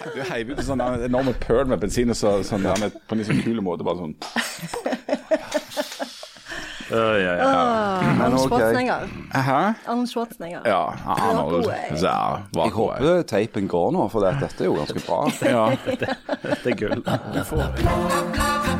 [0.00, 3.28] Du heiv ut en sånn enorme pøl med bensin og så, sånn på en litt
[3.28, 3.84] sånn kul måte.
[3.84, 4.14] bare sånn.
[6.90, 7.50] Ja, ja, ja.
[8.26, 8.48] Arnold.
[8.48, 9.04] Schwarzenegger.
[9.30, 9.58] Hæ?
[9.86, 10.64] Arnold Schwarzenegger.
[10.66, 11.68] Ja, Arnold.
[12.02, 15.20] Ja, Jeg håper teipen går nå, for dette er jo ganske bra.
[15.50, 15.68] Ja.
[16.42, 17.04] dette er gull.
[17.34, 18.70] Du får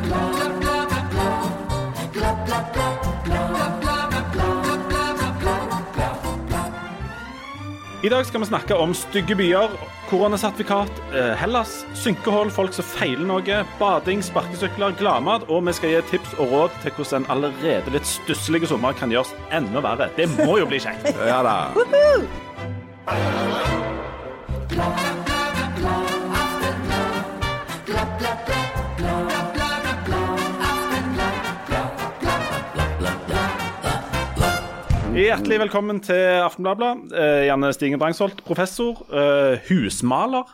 [8.03, 9.71] I dag skal vi snakke om stygge byer,
[10.11, 16.03] koronasertifikat, eh, Hellas, synkehold, folk som feiler noe, bading, sparkesykler, gladmat, og vi skal gi
[16.11, 20.11] tips og råd til hvordan en allerede litt stusslig sommer kan gjøres enda verre.
[20.17, 21.11] Det må jo bli kjekt.
[21.27, 21.57] Ja da.
[35.21, 37.11] Hjertelig velkommen til Aftenbladet.
[37.13, 40.49] Eh, Janne Stigen Drangsholt, professor, eh, husmaler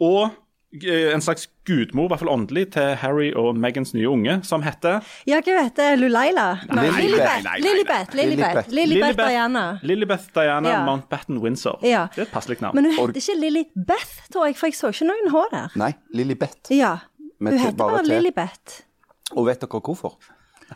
[0.00, 0.30] og
[0.78, 4.62] eh, en slags gudmor, i hvert fall åndelig, til Harry og Megans nye unge, som
[4.62, 6.46] heter Ja, hva heter Lulaila?
[6.70, 8.14] Nei, Lilibet.
[8.14, 8.70] Lilibet.
[8.70, 9.18] Lilibet.
[9.18, 9.66] Diana.
[9.82, 10.80] Lilibeth Diana Ja.
[10.86, 11.80] Mountbatten Windsor.
[11.82, 12.06] Ja.
[12.14, 12.78] Det er et passelig navn.
[12.78, 15.78] Men hun heter ikke Lilibeth, tror jeg, for jeg så ikke noen H der.
[15.82, 16.70] Nei, Lilibet.
[16.70, 16.98] Ja.
[17.40, 18.04] Med Hun T- heter bare
[18.36, 18.84] bare T.
[19.34, 20.20] Og vet dere hvorfor?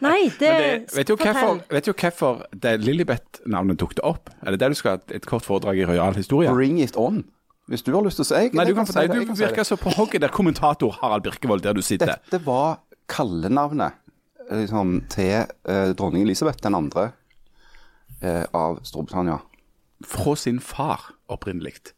[0.03, 0.51] Nei, det,
[0.95, 1.35] Vet du fortell.
[1.35, 4.31] hvorfor, vet du hvorfor det Lillibet-navnet tok det opp?
[4.43, 6.51] Er det det du skal ha et, kort foredrag i Royal Historie?
[6.51, 7.25] Bring it on.
[7.71, 9.39] Hvis du har lyst til å si jeg, Nei, du kan, si det, du det.
[9.39, 12.19] virker så på hogget der kommentator Harald Birkevold, der du sitter.
[12.19, 13.97] Dette var kallenavnet
[14.51, 17.11] eh, liksom, til eh, dronning Elisabeth den andre
[18.21, 19.39] eh, av Storbritannia.
[20.05, 21.95] Fra sin far opprinnelig.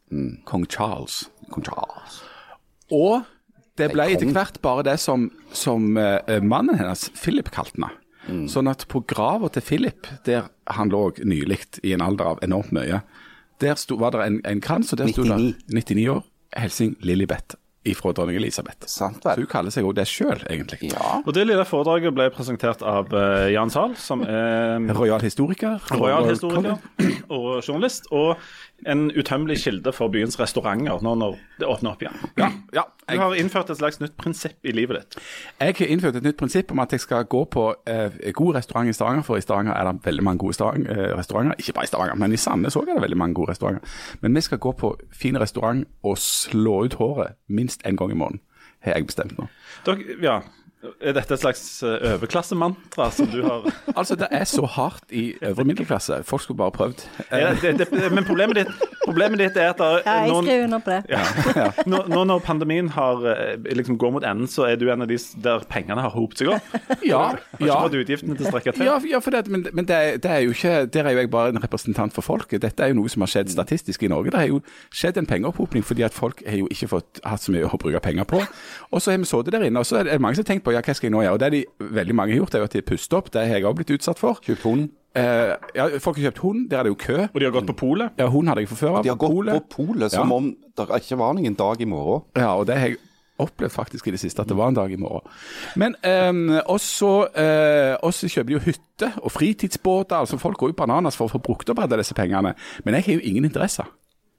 [0.47, 1.25] Kong Charles.
[1.51, 2.21] Kong Charles.
[2.93, 3.25] Og
[3.77, 7.93] det ble etter hvert bare det som, som uh, mannen hennes, Philip, kalte henne.
[8.51, 12.73] Sånn at på grava til Philip, der han lå nylig i en alder av enormt
[12.75, 12.99] mye,
[13.63, 15.77] der sto, var det en, en krans, og der sto det 99.
[15.79, 16.25] 99 år,
[16.57, 17.55] Helsing Lilibet
[17.87, 18.87] ifra dronning Elisabeth.
[18.91, 20.91] Sant Så hun kaller seg òg det sjøl, egentlig.
[20.91, 21.21] Ja.
[21.23, 25.79] Og Det lille foredraget ble presentert av uh, Jan Zahl, som er Royal historiker.
[25.95, 26.75] royal historiker
[27.37, 28.35] og journalist, og
[28.85, 32.19] en utømmelig kilde for byens restauranter nå når det åpner opp igjen.
[32.37, 32.83] Ja, ja.
[33.07, 35.23] Du har innført et slags nytt prinsipp i livet ditt.
[35.59, 38.89] jeg har innført et nytt prinsipp om at jeg skal gå på eh, god restaurant
[38.89, 41.55] i Stavanger, for i Stavanger er det veldig mange gode eh, restauranter.
[41.57, 43.97] Ikke bare i Stavanger, men i Sandnes òg er det veldig mange gode restauranter.
[44.21, 48.19] Men vi skal gå på fin restaurant og slå ut håret minst én gang i
[48.19, 48.43] måneden,
[48.83, 49.47] har jeg bestemt nå.
[49.87, 50.41] Dere, ja,
[51.01, 53.63] Er dette et slags eh, overklassemantra som du har
[53.97, 56.19] Altså, det er så hardt i øvre middelklasse.
[56.23, 57.01] Folk skulle bare prøvd.
[57.31, 58.69] Ja, det, det, Men problemet ditt,
[59.01, 60.99] problemet ditt er at det Ja, jeg noen skriver under på det.
[61.09, 61.71] ja.
[61.91, 65.09] nå, nå når pandemien har, eh, liksom går mot enden, så er du en av
[65.09, 66.69] de der pengene har hopet seg opp.
[67.01, 67.79] Ja, Har ikke ja.
[67.81, 68.85] fått utgiftene til å strekke til.
[68.85, 71.33] Ja, ja for det, men, men det, det er jo ikke, der er jo jeg
[71.33, 72.61] bare en representant for folket.
[72.61, 74.29] Dette er jo noe som har skjedd statistisk i Norge.
[74.35, 74.61] Det har jo
[74.93, 78.03] skjedd en pengeopphopning fordi at folk har jo ikke fått hatt så mye å bruke
[78.05, 78.43] penger på.
[78.93, 80.66] Og så har vi sittet der inne, og så er det mange som har tenkt
[80.67, 81.33] på ja, hva skal jeg nå gjøre.
[81.39, 81.63] Og det de
[81.97, 83.31] veldig mange har gjort, er jo at de har pustet opp.
[83.33, 84.39] Det har jeg også blitt utsatt for.
[84.43, 84.87] Kjøpt hund.
[85.17, 87.17] Eh, ja, folk har kjøpt hund, der er det jo kø.
[87.31, 88.11] Og de har gått på polet.
[88.21, 89.03] Ja, hund hadde jeg fra før av.
[89.07, 89.67] De har gått Polet.
[89.71, 90.35] på polet som Ja.
[90.35, 92.21] om det ikke var noen dag i morgen.
[92.37, 92.99] Ja, og det har jeg
[93.39, 95.21] opplevd faktisk i det siste, at det var en dag i morgen.
[95.75, 100.15] Men eh, også, eh, også kjøper de jo hytte og fritidsbåter.
[100.19, 102.53] altså Folk går jo bananas for å få brukt opp alle disse pengene.
[102.85, 103.85] Men jeg har jo ingen interesse.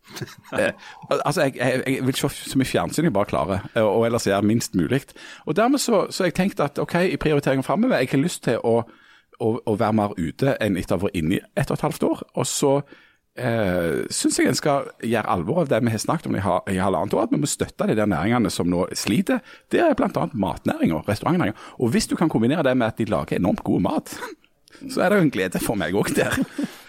[0.59, 0.73] Eh,
[1.11, 4.27] altså, jeg, jeg, jeg vil se så mye fjernsyn jeg bare klarer, eh, og ellers
[4.27, 5.03] gjøre minst mulig.
[5.47, 8.63] Og dermed så, har jeg tenkt at ok, i prioriteringen framover, jeg har lyst til
[8.65, 8.81] å,
[9.39, 11.85] å, å være mer ute enn etter å ha vært inne i ett og et
[11.85, 12.25] halvt år.
[12.41, 12.73] Og så
[13.39, 16.59] eh, syns jeg en skal gjøre alvor av det vi har snakket om i, ha,
[16.71, 19.45] i halvannet år, at vi må støtte de der næringene som nå sliter.
[19.73, 20.29] Det er bl.a.
[20.33, 21.57] matnæringa, restaurantnæringa.
[21.79, 24.19] Og hvis du kan kombinere det med at de lager enormt god mat,
[24.93, 26.41] så er det jo en glede for meg òg der.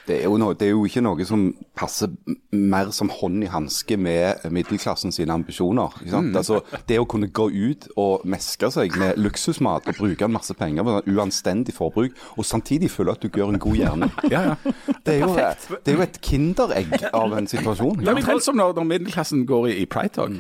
[0.09, 1.43] Det er, jo noe, det er jo ikke noe som
[1.77, 2.09] passer
[2.49, 5.99] mer som hånd i hanske med middelklassen sine ambisjoner.
[6.01, 6.37] Ikke sant?
[6.39, 10.55] Altså, det å kunne gå ut og meske seg med luksusmat og bruke en masse
[10.57, 14.15] penger på uanstendig forbruk, og samtidig føle at du gjør en god gjerning.
[14.33, 14.73] Ja, ja.
[15.05, 18.01] Det er jo, det er jo et kinderegg av en situasjon.
[18.01, 20.35] Det er omtrent som når, når middelklassen går i, i Pride-tog.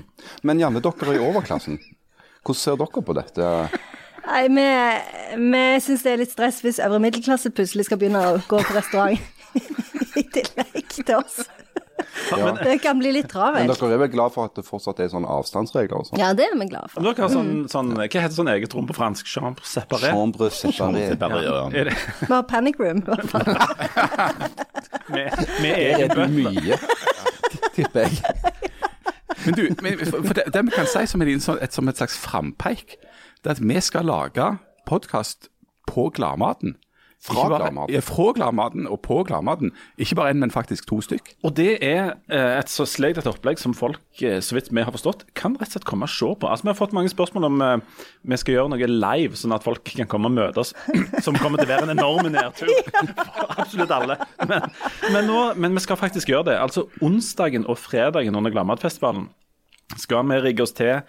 [0.45, 1.79] Men Janne, dere er i overklassen.
[2.43, 3.49] Hvordan ser dere på dette?
[4.29, 4.67] Nei, vi,
[5.51, 8.75] vi syns det er litt stress hvis øvre middelklasse plutselig skal begynne å gå på
[8.77, 9.17] restaurant.
[10.21, 11.41] I tillegg til oss.
[12.63, 15.29] Det kan bli litt Men dere er vel glad for at det fortsatt er sånne
[15.29, 16.21] avstandsregler og sånn?
[16.21, 17.03] Ja, det er vi glad for.
[17.03, 19.27] Dere har sånn, sånn, hva heter sånn eget rom på fransk?
[19.29, 20.11] Chambre séparé?
[20.13, 21.43] Chambre séparé.
[21.73, 23.51] Er det, Vi har panic room, i hvert fall.
[25.13, 26.29] med, med Det er bøtte?
[26.35, 26.79] mye,
[27.75, 28.23] tipper jeg.
[29.45, 29.63] Men du,
[30.11, 32.97] for det, det vi kan si som, en, som, et, som et slags frampeik,
[33.43, 34.49] det er at vi skal lage
[34.89, 35.47] podkast
[35.89, 36.75] på gladmaten.
[37.19, 38.01] Fra Gladmaten.
[38.05, 39.73] Fra Gladmaten og på Gladmaten.
[39.99, 41.33] Ikke bare én, men faktisk to stykk.
[41.43, 44.95] Og det er eh, et så slegent opplegg som folk, eh, så vidt vi har
[44.95, 46.47] forstått, kan rett og slett komme og se på.
[46.47, 49.67] Altså, Vi har fått mange spørsmål om eh, vi skal gjøre noe live, sånn at
[49.67, 50.71] folk kan komme og møte oss.
[51.25, 52.71] Som kommer til å være en enorm nedtur
[53.35, 54.15] for absolutt alle.
[54.45, 54.69] Men,
[55.09, 56.59] men, nå, men vi skal faktisk gjøre det.
[56.63, 59.27] Altså onsdagen og fredagen under Gladmatfestivalen
[59.99, 61.01] skal vi rigge oss til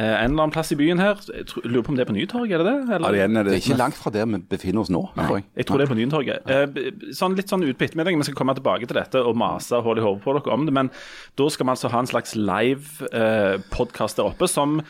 [0.00, 1.18] en eller annen plass i byen her.
[1.36, 2.94] Jeg tror, lurer på om det er på Nytorget, er det det?
[2.96, 3.16] Eller?
[3.18, 5.02] Ja, det, er Det det, er ikke langt fra der vi befinner oss nå.
[5.18, 5.44] tror jeg.
[5.60, 6.48] Jeg tror det er på Nytorget.
[6.48, 8.22] Eh, sånn, litt sånn utpå ettermiddagen.
[8.22, 10.72] Vi skal komme tilbake til dette og mase hull i hodet på dere om det.
[10.72, 10.88] Men
[11.36, 14.80] da skal vi altså ha en slags live eh, podkast der oppe som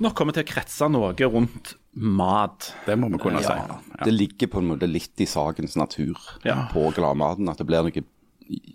[0.00, 2.70] nok kommer til å kretse noe rundt mat.
[2.86, 3.58] det må vi kunne si.
[4.04, 6.14] Det ligger på en måte litt i sakens natur
[6.46, 6.68] Ja.
[6.72, 8.04] på Gladmaten, at det blir noe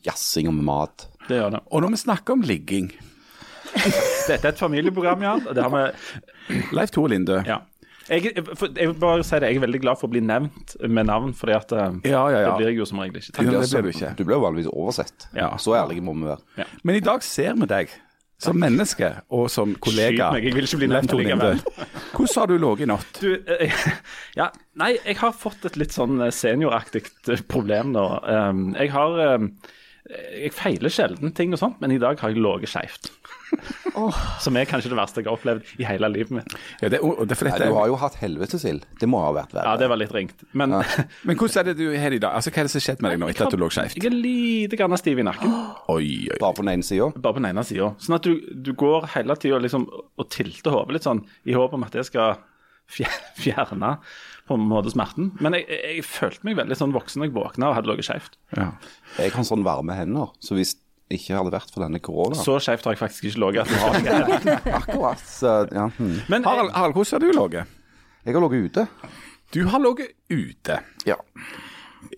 [0.05, 1.07] jazzing om mat.
[1.29, 1.63] Det gjør det.
[1.71, 2.91] Og når vi snakker om ligging
[3.75, 5.37] Dette er et familieprogram, ja.
[5.39, 7.41] og Det har vi Leif Tore Lindø.
[7.47, 7.61] Ja.
[8.05, 10.75] Jeg, for, jeg vil bare si det, jeg er veldig glad for å bli nevnt
[10.85, 12.49] med navn, fordi at eh, Ja, ja, ja.
[12.51, 13.33] det blir jeg jo som regel ikke.
[13.39, 13.49] Takk.
[13.49, 14.11] det blir du ikke.
[14.19, 15.29] Du blir jo vanligvis oversett.
[15.33, 15.55] Ja.
[15.61, 16.67] Så ærlige må vi være.
[16.85, 17.95] Men i dag ser vi deg
[18.45, 20.29] som menneske og som kollega.
[20.29, 21.61] Skyt meg, jeg vil ikke bli nevnt likevel.
[22.15, 23.21] Hvordan har du ligget i natt?
[23.21, 23.79] Du, eh,
[24.39, 24.49] ja,
[24.81, 27.05] nei, jeg har fått et litt sånn eh, senioraktig
[27.51, 28.05] problem nå.
[28.27, 29.49] Um, jeg har um,
[30.05, 33.07] Jeg feiler sjelden ting og sånt, men i dag har jeg ligget skeivt.
[34.43, 36.53] Som er kanskje det verste jeg har opplevd i hele livet mitt.
[36.81, 38.85] Ja, det, og det, er for Nei, du har jo hatt helvetesild.
[39.01, 39.65] Det må ha vært verre.
[39.65, 40.45] Ja, det var litt ringt.
[40.53, 40.75] Men
[41.27, 42.37] Men hvordan er det du har i dag?
[42.37, 43.97] Altså, Hva er det som har skjedd med deg nå etter at du lå skeivt?
[43.97, 45.57] jeg er lite grann stiv i nakken.
[45.95, 46.37] Oi, oi.
[46.37, 47.09] Bare på den ene sida.
[47.15, 47.91] Bare på den ene sida.
[48.05, 51.73] Sånn at du, du går hele tida liksom, og tilter hodet litt sånn, i håp
[51.77, 52.37] om at det skal
[53.41, 53.95] fjerne
[54.45, 55.31] på en måte smerten.
[55.41, 58.39] Men jeg, jeg, følte meg veldig sånn voksen da jeg våkna og hadde ligget skjevt.
[58.57, 58.71] Ja.
[59.17, 60.75] Jeg har sånn varme hender, så hvis
[61.13, 63.73] ikke hadde vært for denne korona Så skjevt har jeg faktisk ikke ligget.
[64.79, 65.21] Akkurat.
[65.21, 65.87] Så, ja.
[65.97, 66.19] Hmm.
[66.31, 67.79] Men Harald, Harald, hvordan har du ligget?
[68.25, 68.87] Jeg har ligget ute.
[69.53, 70.79] Du har ligget ute.
[71.05, 71.19] Ja.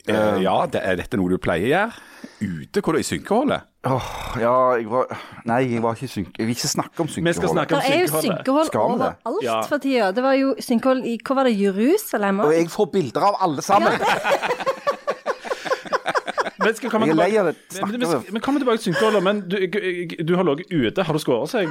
[0.07, 2.06] Uh, ja, det, er dette noe du pleier å gjøre?
[2.38, 2.83] Ute?
[2.83, 3.68] Hvor da, i synkeholdet?
[3.88, 4.07] Åh,
[4.42, 5.12] ja, jeg var
[5.48, 6.34] Nei, jeg var ikke synk...
[6.38, 7.28] Jeg vil ikke snakke om synkehold.
[7.28, 8.38] Vi skal snakke om Det er jo synkeholdet.
[8.38, 9.12] synkehold Skal vi det?
[9.25, 9.62] overalt Ja.
[9.69, 10.12] for tida.
[10.18, 11.54] Det var jo synkehold i Hvor var det?
[11.62, 12.39] Jerusalem?
[12.44, 13.94] Og jeg får bilder av alle sammen.
[16.57, 17.56] Vi skal komme Jeg er lei tilbake av det.
[17.88, 19.57] Men Snakker vi, kommer tilbake til synkeholdet, men du,
[20.28, 21.04] du har ligget ute.
[21.07, 21.69] Har du skåret seg?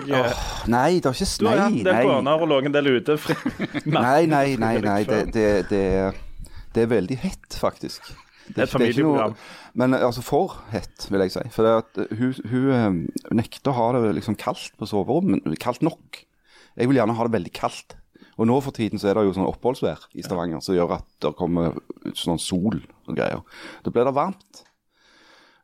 [0.73, 2.05] Nei, det har ikke Du har hatt en del nei.
[2.07, 3.17] koner og ligget en del ute.
[3.21, 3.37] Fri-
[3.99, 4.77] Nei, nei, nei.
[4.87, 5.03] nei.
[5.05, 5.83] Det, det, det,
[6.75, 8.15] det er veldig hett, faktisk.
[8.48, 9.37] Det er et noe- familieprogram.
[9.75, 11.44] Men altså for hett, vil jeg si.
[11.54, 15.44] For at eh, hun, hun eh, nekter å ha det liksom kaldt på soverommet.
[15.44, 16.22] men Kaldt nok.
[16.76, 17.96] Jeg vil gjerne ha det veldig kaldt.
[18.37, 21.06] Og nå for tiden så er det jo sånn oppholdsvær i Stavanger som gjør at
[21.25, 21.78] det kommer
[22.14, 23.40] sånn sol og greier.
[23.84, 24.62] Da blir det varmt.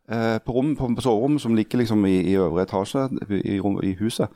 [0.09, 3.05] Eh, på, rom, på, på soverommet som ligger liksom i, i øvre etasje
[3.39, 4.33] i, rom, i huset.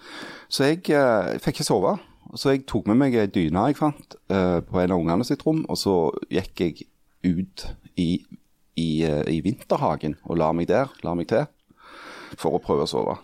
[0.52, 1.96] Så jeg eh, fikk ikke sove.
[2.36, 5.44] Så jeg tok med meg ei dyne jeg fant eh, på en av ungene sitt
[5.46, 5.96] rom, og så
[6.32, 6.86] gikk jeg
[7.26, 7.66] ut
[8.00, 8.10] i,
[8.76, 11.46] i, eh, i vinterhagen og la meg der, la meg til,
[12.36, 13.16] for å prøve å sove.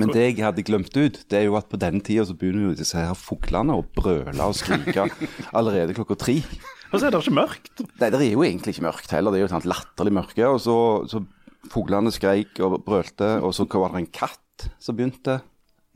[0.00, 2.70] Men det jeg hadde glemt ut, det er jo at på den tida så begynner
[2.70, 5.04] jo disse her fuglene å brøle og skrike
[5.58, 6.38] allerede klokka tre.
[6.92, 7.82] Og så er det ikke mørkt.
[8.00, 10.48] Nei, det er jo egentlig ikke mørkt heller, det er jo et sånt latterlig mørke.
[10.48, 10.76] Og så,
[11.10, 11.20] så
[11.72, 15.40] fuglene skreik og brølte, og så var det en katt som begynte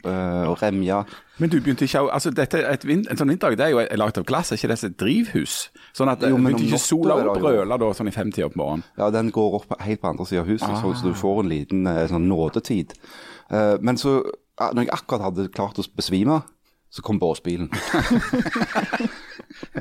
[0.05, 1.03] øh, remja.
[1.41, 3.85] Men du begynte ikke å altså dette, et, vind, En sånn vinterdag det er jo
[4.01, 5.57] lagd av glass, er ikke det et drivhus?
[5.97, 8.85] Sånn at Jo, men begynte ikke sola å brøle da sånn i femtida på morgenen?
[9.01, 11.53] Ja, den går opp helt på andre siden av huset, så, så du får en
[11.53, 12.97] liten eh, sånn nådetid.
[13.51, 14.21] Eh, men så,
[14.61, 16.43] når jeg akkurat hadde klart å besvime,
[16.91, 17.71] så kom båsbilen.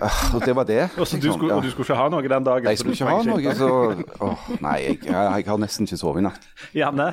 [0.02, 0.84] Ah, og det var det.
[0.98, 1.40] Og, så du liksom.
[1.40, 1.58] skulle, Ja.
[1.58, 2.70] og du skulle ikke ha noe den dagen.
[2.70, 3.70] Jeg skulle ikke ha noe, så
[4.22, 6.46] åh, Nei, jeg, jeg, jeg har nesten ikke sovet i natt.
[6.78, 7.10] Janne?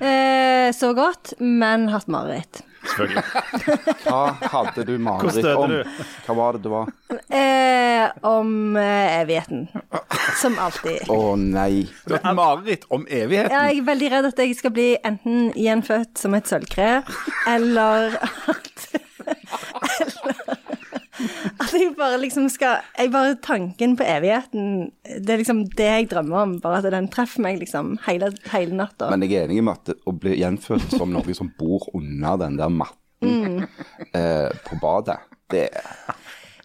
[0.00, 2.62] Eh, så godt, men hatt mareritt.
[2.82, 3.22] Selvfølgelig.
[4.06, 4.22] Hva
[4.52, 5.74] hadde du mareritt om?
[6.26, 6.90] Hva var det det var?
[7.28, 9.68] Eh, om eh, evigheten.
[10.40, 11.04] Som alltid.
[11.12, 11.84] Å nei.
[12.08, 13.54] Du har et mareritt om evigheten.
[13.54, 16.90] Ja, jeg er veldig redd at jeg skal bli enten gjenfødt som et sølvkre,
[17.52, 18.88] eller at
[20.02, 20.61] Eller
[21.60, 26.08] at jeg bare liksom skal jeg bare Tanken på evigheten, det er liksom det jeg
[26.12, 26.56] drømmer om.
[26.62, 29.10] Bare at den treffer meg liksom hele, hele natta.
[29.12, 32.58] Men jeg er enig med at å bli gjenfødt som noe som bor under den
[32.60, 33.66] der matten
[34.14, 35.18] eh, på badet,
[35.52, 35.68] det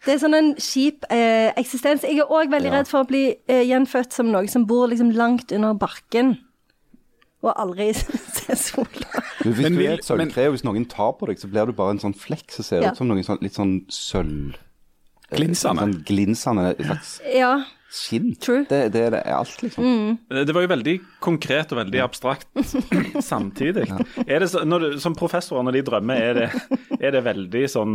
[0.06, 2.04] Det er sånn en kjip eh, eksistens.
[2.06, 2.78] Jeg er òg veldig Ja.
[2.78, 6.38] redd for å bli eh, gjenfødt som noe som bor liksom langt under barken.
[7.46, 7.92] Og aldri
[8.38, 9.22] se sola.
[9.44, 11.68] Men Hvis Men du er et sølvkre, og hvis noen tar på deg, så blir
[11.70, 12.90] du bare en sånn flekk som ser Ja.
[12.90, 14.56] ut som noen sånn, litt sånn sølv...
[15.30, 15.82] Glinsende.
[15.84, 17.50] Sånn glinsende slags Ja.
[17.92, 18.30] skinn.
[18.40, 18.62] True.
[18.68, 20.18] Det, det det, er alt, liksom.
[20.32, 22.48] Det var jo veldig konkret og veldig abstrakt
[23.24, 23.84] samtidig.
[24.26, 26.48] Er det så, når du, som professorer, når de drømmer, er det,
[26.98, 27.94] er det veldig sånn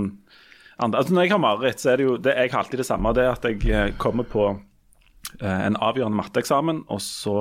[0.77, 1.01] andre.
[1.01, 3.13] Altså, når jeg har mareritt, så er det jo det, Jeg har alltid det samme.
[3.17, 4.47] Det at jeg eh, kommer på
[5.41, 7.35] eh, en avgjørende matteeksamen, og så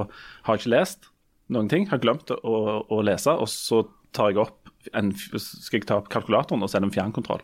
[0.49, 1.12] har jeg ikke lest
[1.53, 1.89] noen ting.
[1.91, 2.57] Har glemt å,
[2.87, 3.85] å lese, og så
[4.15, 7.43] tar jeg opp en, skal jeg ta opp kalkulatoren og er en fjernkontroll.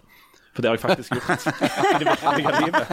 [0.56, 1.44] For det har jeg faktisk gjort
[1.92, 2.88] i det virkelige livet.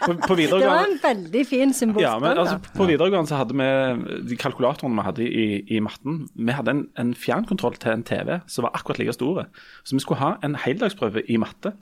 [0.00, 2.56] På, på Det var en veldig fin symbolsk ja, men altså.
[2.72, 6.22] På videregående så hadde vi de kalkulatorene vi hadde i, i matten.
[6.32, 9.44] Vi hadde en, en fjernkontroll til en TV som var akkurat like store.
[9.84, 11.74] Så vi skulle ha en heldagsprøve i matte.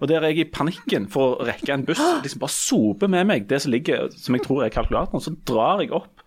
[0.00, 3.26] Og der er jeg i panikken for å rekke en buss, liksom bare soper med
[3.32, 5.24] meg det som ligger som jeg tror er kalkulatoren.
[5.24, 6.22] Så drar jeg opp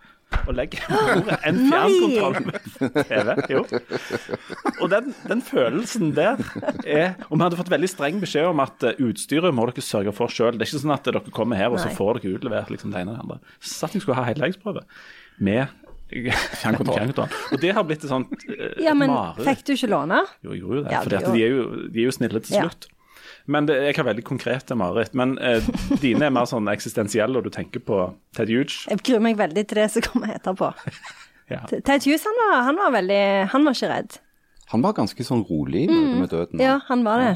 [0.46, 3.34] og legger på bordet en fjernkontroll med TV.
[3.54, 3.62] Jo.
[4.80, 6.40] Og den, den følelsen der
[6.84, 10.14] er Og vi hadde fått veldig streng beskjed om at eh, utstyret må dere sørge
[10.16, 10.58] for sjøl.
[10.58, 13.04] Det er ikke sånn at dere kommer her og så får dere utlevert liksom det
[13.04, 13.56] ene og det andre.
[13.60, 14.84] Så satt jeg skulle ha heldagsprøve
[15.44, 15.66] med
[16.60, 17.30] fjernkontroll.
[17.54, 19.40] Og det har blitt et sånt eh, Ja, men mare.
[19.46, 20.20] fikk du ikke låne?
[20.44, 20.92] Jo, jeg gjorde jo det.
[20.94, 21.46] Ja, for de,
[21.94, 22.68] de er jo snille til Ja.
[23.46, 25.14] Men det, jeg har veldig konkrete mareritt.
[25.18, 25.66] Men eh,
[26.00, 28.00] dine er mer sånn eksistensielle, og du tenker på
[28.36, 28.86] Ted Huge.
[28.88, 30.72] Jeg gruer meg veldig til det som kommer etterpå.
[31.52, 31.58] Ja.
[31.68, 34.14] Ted Hughes, han var, han var veldig Han var ikke redd.
[34.72, 36.56] Han var ganske sånn rolig i møte med døden.
[36.56, 36.62] Mm.
[36.64, 37.34] Ja, han var det.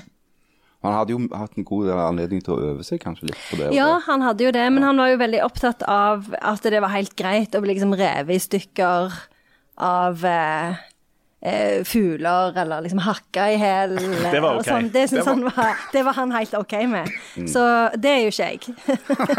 [0.86, 3.72] Han hadde jo hatt en god anledning til å øve seg kanskje litt på det.
[3.76, 4.04] Ja, det.
[4.06, 7.16] han hadde jo det, men han var jo veldig opptatt av at det var helt
[7.18, 9.18] greit å bli liksom revet i stykker
[9.88, 10.78] av eh,
[11.42, 13.96] eh, fugler, eller liksom hakka i hæl.
[14.34, 14.66] Det var ok.
[14.68, 14.88] sånn.
[14.92, 17.12] Det, Det var- Han var, det var han helt OK med.
[17.48, 17.62] Så
[17.96, 18.60] det er jo ikke jeg.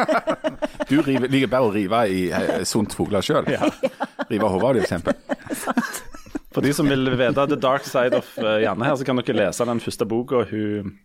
[0.89, 3.45] Du river, liker bare å rive i eh, sunt fugler sjøl.
[4.29, 6.01] Rive av hodet av dem, f.eks.
[6.53, 9.37] For de som vil vite The Dark Side of eh, Janne her, så kan dere
[9.37, 10.95] lese den første boka hun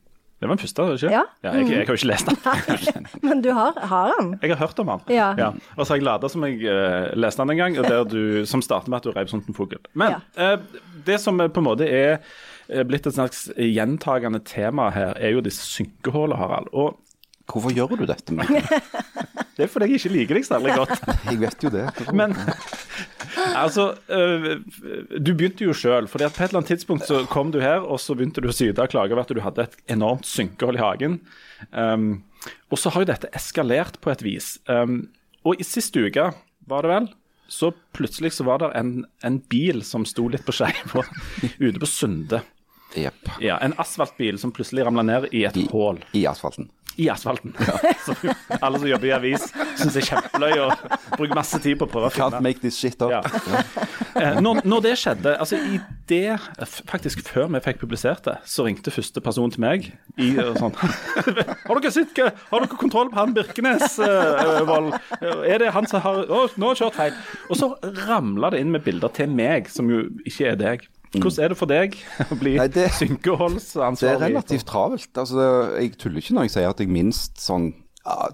[0.44, 1.20] Det var den første, ikke Ja.
[1.42, 3.06] jeg, jeg har jo ikke lest den.
[3.28, 4.34] Men du har, har han?
[4.42, 5.14] Jeg har hørt om den.
[5.16, 5.52] Ja.
[5.78, 7.78] Og så har jeg lada som jeg uh, leste den en gang,
[8.10, 9.80] du, som starter med at du reiv sånt en fugl.
[9.96, 10.58] Men uh,
[11.06, 12.20] det som eh, på en måte er
[12.84, 16.68] blitt et slags gjentagende tema her, er jo disse synkehullene, Harald.
[16.76, 17.00] Og
[17.50, 18.68] Hvorfor gjør du dette med meg?
[19.56, 21.02] det er fordi jeg ikke liker deg særlig godt.
[21.28, 21.86] Jeg vet jo det.
[22.16, 22.36] Men
[23.54, 24.62] altså øh,
[25.20, 26.08] Du begynte jo sjøl.
[26.10, 28.56] For på et eller annet tidspunkt så kom du her, og så begynte du å
[28.56, 31.18] syte og klage over at du hadde et enormt synkehold i hagen.
[31.70, 32.24] Um,
[32.72, 34.56] og så har jo dette eskalert på et vis.
[34.68, 35.04] Um,
[35.44, 36.30] og i siste uke,
[36.68, 37.10] var det vel,
[37.52, 41.04] så plutselig så var det en, en bil som sto litt på skeiva
[41.66, 42.40] ute på Sunde.
[42.96, 43.28] Yep.
[43.42, 46.70] Ja, En asfaltbil som plutselig ramla ned i et I, hull I asfalten.
[47.00, 47.54] I asfalten.
[48.04, 48.16] Som
[48.64, 49.46] alle som jobber i avis,
[49.80, 50.84] syns er kjempeløy og
[51.16, 52.44] bruker masse tid på å prøve å Can't finne.
[52.46, 53.10] make this shit up.
[53.10, 53.22] Ja.
[54.14, 56.36] Eh, når, når det skjedde, altså i det,
[56.86, 59.88] faktisk før vi fikk publisert det, så ringte første person til meg
[60.20, 60.74] i sånn
[61.66, 64.94] Har dere sett Har dere kontroll på han Birkenes, eh, Vold?
[65.48, 67.16] Er det han som har Å, nå har jeg kjørt feil.
[67.50, 67.70] Og så
[68.04, 70.86] ramla det inn med bilder til meg, som jo ikke er deg.
[71.20, 71.96] Hvordan er det for deg
[72.32, 72.56] å bli
[72.98, 74.00] synkeholdsansvarlig?
[74.00, 75.10] det- er relativt travelt.
[75.16, 75.46] Altså,
[75.78, 77.70] jeg tuller ikke når jeg sier at jeg minst sånn
[78.04, 78.28] ja,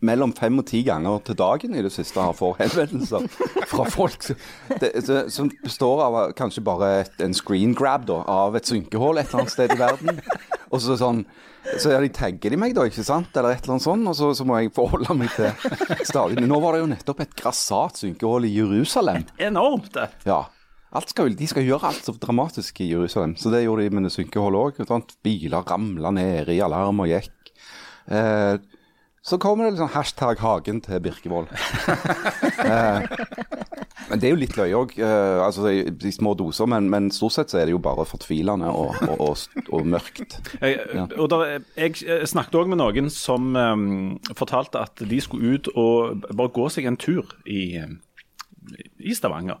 [0.00, 3.26] mellom fem og ti ganger til dagen i det siste har fått henvendelser
[3.72, 4.38] fra folk som-
[4.80, 9.18] det, det, som består av kanskje bare et, en screen grab da, av et synkehull
[9.20, 10.22] et eller annet sted i verden.
[10.70, 11.24] Og så sånn
[11.82, 13.32] så ja, de tagger de meg, da, ikke sant?
[13.34, 15.50] Eller et eller annet sånt, og så, så må jeg forholde meg til
[16.06, 16.38] stadig.
[16.46, 19.24] Nå var det jo nettopp et grassat synkehull i Jerusalem.
[19.42, 20.04] Enormt, det.
[20.30, 20.44] Ja.
[21.04, 24.14] Skal, de skal gjøre alt så dramatisk i Jerusalem, så det gjorde de med det
[24.14, 25.10] synkeholdet òg.
[25.26, 27.52] Biler ramla ned i alarm og gikk.
[28.06, 28.56] Eh,
[29.26, 31.50] så kommer det liksom hashtag 'Hagen til Birkevold'.
[32.70, 33.02] eh,
[34.08, 36.68] men det er jo litt løye òg, eh, altså i, i små doser.
[36.70, 40.38] Men, men stort sett så er det jo bare fortvilende og, og, og, og mørkt.
[40.60, 40.78] Jeg,
[41.18, 43.88] og der, jeg eh, snakket òg med noen som um,
[44.38, 49.58] fortalte at de skulle ut og bare gå seg en tur i, eh, i Stavanger.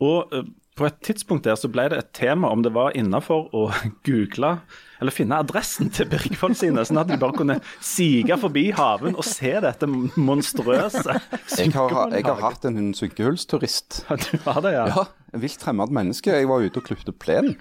[0.00, 0.48] Og eh,
[0.78, 3.66] på et tidspunkt der så ble det et tema om det var innafor å
[4.08, 4.54] google
[5.02, 9.26] eller finne adressen til Birkvold sine, sånn at de bare kunne sige forbi haven og
[9.26, 11.16] se dette monstrøse
[11.58, 14.04] Jeg har, jeg har hatt en synkehullsturist.
[14.22, 14.84] Du har det, ja?
[14.92, 15.04] Ja,
[15.42, 16.32] vilt fremmed menneske.
[16.36, 17.56] Jeg var ute og klipte plenen.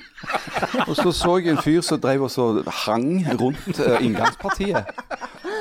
[0.85, 2.47] Og så så jeg en fyr som drev og så
[2.85, 4.91] hang rundt eh, inngangspartiet.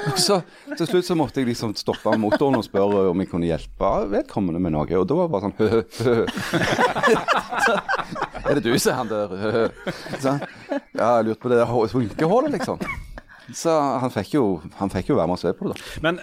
[0.08, 0.40] Og så
[0.78, 4.62] Til slutt så måtte jeg liksom stoppe motoren og spørre om jeg kunne hjelpe vedkommende
[4.62, 4.88] med noe.
[4.96, 5.68] Og da var det bare sånn hø,
[6.00, 6.14] hø,
[6.50, 7.74] hø.
[8.50, 9.34] Er det du, sier han der.
[9.36, 9.92] Hø, hø.
[10.22, 10.32] Så,
[10.96, 12.80] ja, jeg lurte på det der hunkehullet, liksom.
[13.54, 14.44] Så han fikk, jo,
[14.78, 16.00] han fikk jo være med og se på det, da.
[16.06, 16.18] Men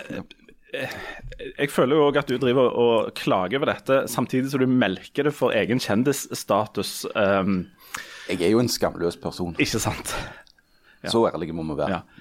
[0.75, 0.97] eh,
[1.59, 5.29] jeg føler jo òg at du driver og klager over dette, samtidig som du melker
[5.29, 7.01] det for egen kjendisstatus.
[7.15, 7.67] Um,
[8.31, 9.55] Jeg er jo en skamløs person.
[9.59, 10.15] ikke sant?
[11.07, 11.99] Så ærlige må vi være.
[12.01, 12.16] Ja.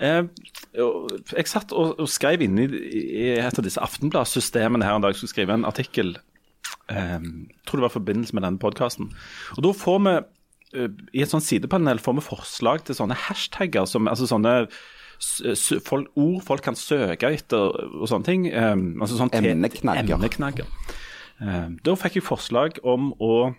[0.00, 0.22] Eh,
[1.34, 5.14] jeg satt og, og skrev inn i, i et av disse Aftenblad-systemene her en dag.
[5.14, 6.16] Jeg skulle skrive en artikkel
[6.90, 7.20] eh,
[7.66, 9.10] tror det var i forbindelse med denne podkasten.
[9.56, 13.88] Og da får vi eh, i et sånt sidepanel får vi forslag til sånne hashtagger,
[13.90, 14.60] som, altså sånne
[15.82, 18.48] folk, ord folk kan søke etter og sånne ting.
[18.52, 20.18] eh, altså sånn Emneknagger.
[20.18, 20.68] emneknagger.
[21.38, 23.52] Da fikk jeg forslag om å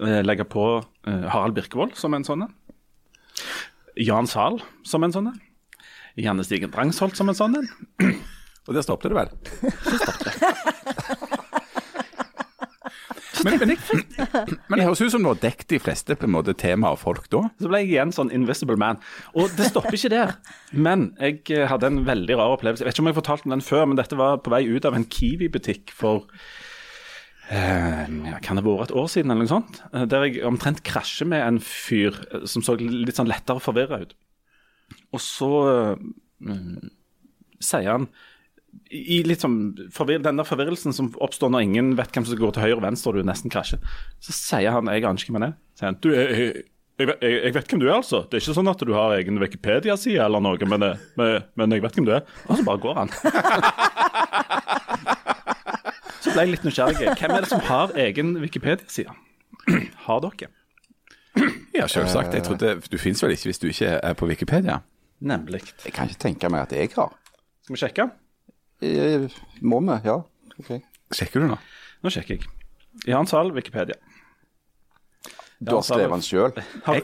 [0.00, 0.62] legge på
[1.04, 2.54] Harald Birkevold som en sånn en.
[3.96, 5.40] Jan Zahl som en sånn en.
[6.20, 7.68] Janne Stigen Drangsholt som en sånn en.
[8.68, 9.30] Og der stoppet det vel?
[13.44, 13.76] men, men,
[14.68, 17.02] men det høres ut som du har dekket de fleste på en måte temaer og
[17.02, 17.40] folk da.
[17.60, 19.00] Så ble jeg igjen sånn invisible man.
[19.36, 20.30] Og det stopper ikke der.
[20.72, 22.82] Men jeg eh, hadde en veldig rar opplevelse.
[22.84, 24.94] Jeg vet ikke om jeg fortalte den før, men dette var på vei ut av
[24.96, 26.28] en Kiwi-butikk for
[27.46, 29.80] Kan det ha vært et år siden, eller noe sånt?
[29.92, 34.00] Eh, Der jeg omtrent krasjer med en fyr eh, som så litt sånn lettere forvirra
[34.02, 34.16] ut.
[35.14, 36.88] Og så eh,
[37.62, 38.08] sier han
[38.92, 42.66] i litt sånn den der forvirrelsen som oppstår når ingen vet hvem som går til
[42.66, 43.80] høyre og venstre og du nesten krasjer,
[44.20, 45.54] så sier han Jeg aner ikke hvem han er.
[45.80, 46.50] Jeg, jeg,
[47.00, 48.20] jeg, jeg, jeg vet hvem du er, altså.
[48.26, 51.86] Det er ikke sånn at du har egen Wikipedia-side eller noe, men, men, men jeg
[51.86, 52.26] vet hvem du er.
[52.50, 53.14] Og så bare går han.
[56.36, 57.14] ble jeg litt nysgjerrig.
[57.16, 59.14] Hvem er det som har egen Wikipedia-side?
[60.06, 60.50] Har dere?
[61.74, 62.34] Ja, selvsagt.
[62.36, 64.78] Jeg trodde, Du finnes vel ikke hvis du ikke er på Wikipedia?
[65.20, 65.62] Nemlig.
[65.84, 67.12] Jeg kan ikke tenke meg at jeg har.
[67.64, 68.06] Skal vi sjekke?
[68.84, 69.26] Eh,
[69.64, 69.96] Må vi?
[70.04, 70.20] Ja.
[70.60, 70.70] ok.
[71.16, 71.58] Sjekker du nå?
[72.04, 72.48] Nå sjekker jeg.
[73.08, 73.96] Jan Sahl, Wikipedia.
[75.56, 76.52] Du har skrevet den sjøl?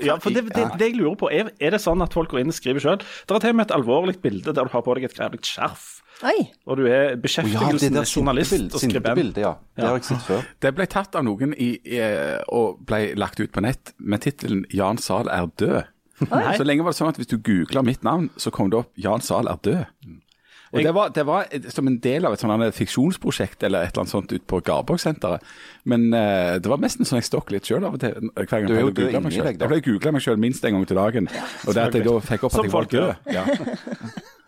[0.04, 2.42] Ja, for det, det, det jeg lurer på, er, er det sånn at folk går
[2.42, 2.98] inn og skriver sjøl?
[3.00, 5.40] Det er til og med et alvorlig bilde der du har på deg et grevlig
[5.48, 6.48] skjerf, Oi.
[6.66, 9.40] og du er beskjeftigelsen oh, ja, journalist og skribent.
[9.42, 9.54] ja.
[9.76, 10.44] Det har jeg sett før.
[10.62, 12.00] Det ble tatt av noen i, i,
[12.52, 15.88] og ble lagt ut på nett med tittelen 'Jan Zahl er død'.
[16.22, 18.92] Så lenge var det sånn at hvis du googla mitt navn, så kom det opp
[18.94, 20.20] 'Jan Zahl er død'.
[20.72, 24.06] Og det var, det var som en del av et sånt fiksjonsprosjekt eller et eller
[24.06, 25.44] annet sånt ute på Garborg-senteret.
[25.84, 28.30] Men uh, det var mest en sånn jeg stokk litt sjøl av og til.
[28.32, 29.50] Hver gang Du er jo jeg googlet død meg inni selv.
[29.50, 29.68] deg, da.
[29.68, 31.28] Jeg ble å meg sjøl minst en gang til dagen.
[31.66, 33.34] Og det at jeg da fikk opp Som at jeg var død.
[33.36, 33.44] Ja.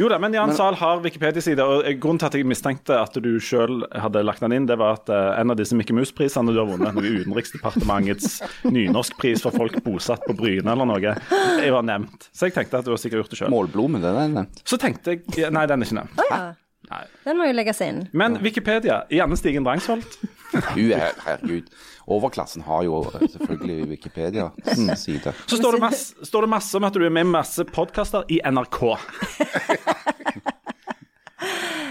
[0.00, 3.34] Jo da, men Jan Zahl har Wikipedia-side, og grunnen til at jeg mistenkte at du
[3.44, 6.60] sjøl hadde lagt den inn, det var at eh, en av disse Mikke Mus-prisene du
[6.62, 11.14] har vunnet, noe Utenriksdepartementets nynorskpris for folk bosatt på Bryne eller noe,
[11.60, 12.30] jeg var nevnt.
[12.32, 13.52] Så jeg tenkte at du har sikkert gjort det sjøl.
[13.52, 14.64] Målblomen, den er nevnt.
[14.64, 16.20] Så tenkte jeg Nei, den er ikke nevnt.
[16.24, 16.42] Å ja.
[16.90, 17.04] Nei.
[17.26, 18.04] Den må jo legges inn.
[18.16, 20.16] Men Wikipedia, Janne Stigen Drangsholt.
[20.52, 21.70] Herregud.
[22.10, 25.32] Overklassen har jo selvfølgelig Wikipedia-side.
[25.46, 28.24] Så står det, masse, står det masse om at du er med i masse podkaster
[28.28, 28.80] i NRK.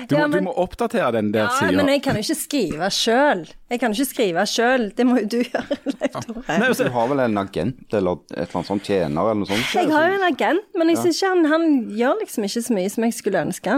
[0.09, 1.71] Du, Ja, men- du må oppdatere den der Ja, sida.
[1.77, 3.43] men jeg kan jo ikke skrive sjøl.
[3.69, 4.91] Jeg kan jo ikke skrive sjøl.
[4.95, 5.77] Det må jo du gjøre,
[6.47, 9.45] Nei, altså, Du har vel en agent eller et eller annet sånt tjener eller noe
[9.49, 9.73] sånt?
[9.75, 11.67] Jeg har jo en agent, men jeg synes ikke han, han
[11.97, 13.77] gjør liksom ikke så mye som jeg skulle ønske.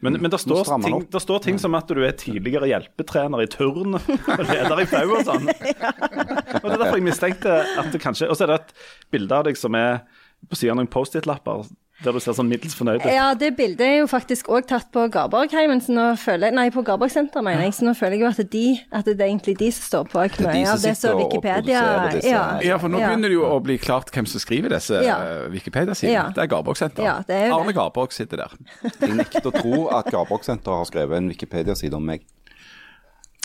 [0.00, 3.48] Men, men det, står ting, det står ting som at du er tidligere hjelpetrener i
[3.52, 5.50] turn og leder i FAU og sånn.
[6.60, 8.72] Og Det er derfor jeg mistenkte at det kanskje Og så er det et
[9.14, 10.00] bilde av deg som er
[10.48, 11.68] på siden av noen Post-It-lapper,
[12.04, 13.06] der du ser sånn middels fornøyd ut.
[13.12, 16.64] Ja, det bildet er jo faktisk òg tatt på Garborgheimen, så nå føler jeg Nei,
[16.72, 17.74] på Garborgsenteret, mener jeg.
[17.76, 18.62] Så nå føler jeg jo at, de,
[19.00, 21.10] at det er egentlig de som står på er de mye som av det sitter
[21.12, 23.10] som Wikipedia produserer disse- ja, Ja, for nå ja.
[23.12, 25.18] begynner det jo å bli klart hvem som skriver disse Ja.
[25.20, 26.14] eh, Wikipedia-sidene.
[26.16, 26.26] Ja.
[26.34, 27.28] Det er Garborg-senteret.
[27.28, 27.54] Ja.
[27.58, 28.56] Arne Garborg sitter der.
[29.00, 32.24] Jeg nekter å tro at Garborg-senteret har skrevet en Wikipedia-side om meg.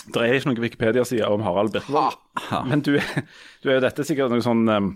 [0.06, 2.14] Det er ikke noen Wikipedia-side om Harald Birkvold,
[2.70, 2.92] Men du,
[3.62, 4.92] du er jo dette sikkert noe sånn um,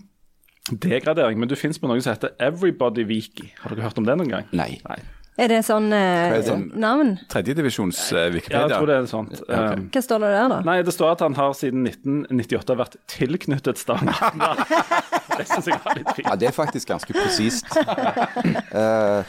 [0.69, 3.49] degradering, men du fins på noe som heter Everybody Wiki.
[3.63, 4.53] Har dere hørt om det noen gang?
[4.53, 4.75] Nei.
[4.85, 4.99] Nei.
[5.39, 6.55] Er det sånn eh, er det?
[6.77, 7.13] navn?
[7.31, 9.37] Tredjedivisjons uh, Ja, jeg tror det er sånt.
[9.45, 9.85] Okay.
[9.95, 10.57] Hva står det der, da?
[10.67, 14.59] Nei, det står at han har siden 1998 vært tilknyttet Stavanger
[15.39, 17.71] Det syns jeg var litt Ja, det er faktisk ganske presist.
[18.71, 19.27] Eh,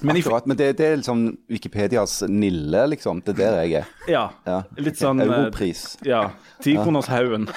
[0.00, 3.20] Men akkurat, men det, det er liksom Wikipedias Nille, liksom.
[3.24, 3.90] Det er der jeg er.
[4.08, 4.22] Ja.
[4.48, 4.60] Ja.
[4.80, 5.84] Litt sånn eh, Europris.
[6.06, 6.22] Ja.
[6.64, 7.48] Tikronershaugen.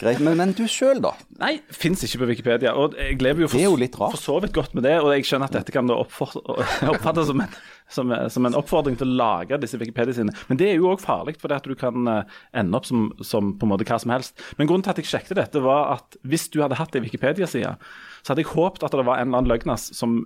[0.00, 0.20] Greit.
[0.20, 1.12] Men, men du sjøl, da?
[1.40, 2.74] Nei, fins ikke på Wikipedia.
[2.78, 4.16] Og jeg lever jo for, Det er jo litt rart.
[4.16, 4.96] for så vidt godt med det.
[5.02, 7.56] Og jeg skjønner at dette kan oppfattes som en,
[7.92, 10.34] som, som en oppfordring til å lage disse Wikipedia sine.
[10.50, 13.08] Men det er jo òg farlig, for det at du kan eh, ende opp som,
[13.24, 14.36] som på en måte hva som helst.
[14.58, 17.76] Men grunnen til at jeg sjekket dette, var at hvis du hadde hatt ei Wikipedia-side,
[18.26, 20.16] så hadde jeg håpet at det var en eller annen løgnas som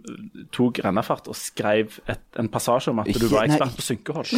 [0.56, 4.30] tok rennefart og skrev et, en passasje om at du var nei, ekspert på synkehold.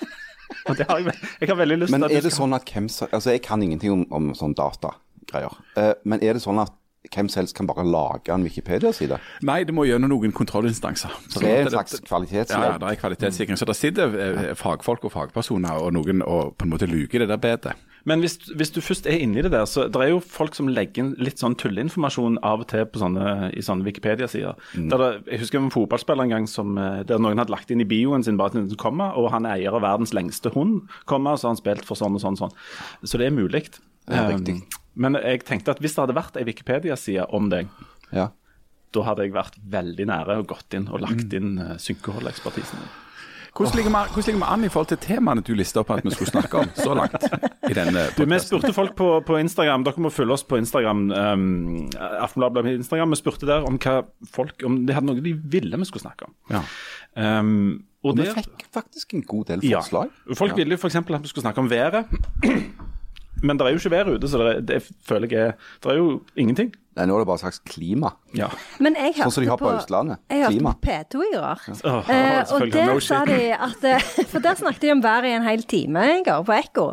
[0.70, 2.56] og det har jeg, jeg har veldig lyst Men til Men er det skal sånn
[2.56, 5.52] at hvem som Altså, jeg kan ingenting om, om sånn datagreier.
[5.76, 6.72] Uh, men er det sånn at
[7.12, 9.18] hvem som helst kan bare lage en Wikipedia-side?
[9.44, 11.12] Nei, det må gjennom noen kontrollinstanser.
[11.28, 12.70] Så det er en slags kvalitetssikring?
[12.72, 13.60] ja, det er kvalitetssikring.
[13.60, 17.28] Så det sitter eh, fagfolk og fagpersoner og noen og på en måte luker det
[17.28, 17.76] der bedet.
[18.04, 20.54] Men hvis, hvis du først er inne i det der, så det er jo folk
[20.56, 24.58] som legger inn litt sånn tulleinformasjon av og til på sånne, i sånne Wikipedia-sider.
[24.76, 24.90] Mm.
[25.30, 28.24] Jeg husker en fotballspiller en gang som, eh, der noen hadde lagt inn i bioen
[28.26, 31.54] sin bare et komma, og han er eier av verdens lengste hund, komma, så har
[31.54, 32.36] han spilt for sånn og sånn.
[32.36, 32.56] og sånn.
[33.08, 33.68] Så det er mulig.
[34.08, 34.62] Ja, Um.
[34.94, 37.68] Men jeg tenkte at hvis det hadde vært ei Wikipedia-side om deg,
[38.12, 38.28] Ja.
[38.92, 42.78] da hadde jeg vært veldig nære og gått inn og lagt inn uh, synkeholdekspertisen.
[43.54, 46.02] Hvordan ligger, vi, hvordan ligger vi an i forhold til temaene du lista opp at
[46.04, 47.22] vi skulle snakke om så langt?
[47.70, 51.04] i denne Du, Vi spurte folk på, på Instagram, dere må følge oss på Instagram.
[51.14, 53.14] Um, Aftenbladet Instagram.
[53.14, 54.00] Vi spurte der om hva
[54.34, 56.34] folk, om de hadde noe de ville vi skulle snakke om.
[56.50, 56.64] Ja.
[57.40, 59.78] Um, og Og vi fikk faktisk en god del Ja.
[59.80, 60.10] forslag.
[60.36, 60.96] Folk ville f.eks.
[60.96, 62.04] at vi skulle snakke om været.
[63.44, 65.54] Men det er jo ikke vær ute, så det, er, det føler jeg er
[65.84, 66.08] Det er jo
[66.40, 66.72] ingenting.
[66.94, 68.12] Nei, nå er det bare slags klima.
[68.38, 68.46] Ja.
[68.78, 70.20] Men jeg hørte Sånn som de har på Østlandet.
[70.30, 70.72] Jeg hørte Klima.
[70.78, 71.64] på P2 i går.
[71.90, 75.26] Åh, Eh, og der No sa de at eh, For der snakket de om været
[75.26, 76.86] i en hel time i går, på Ekko.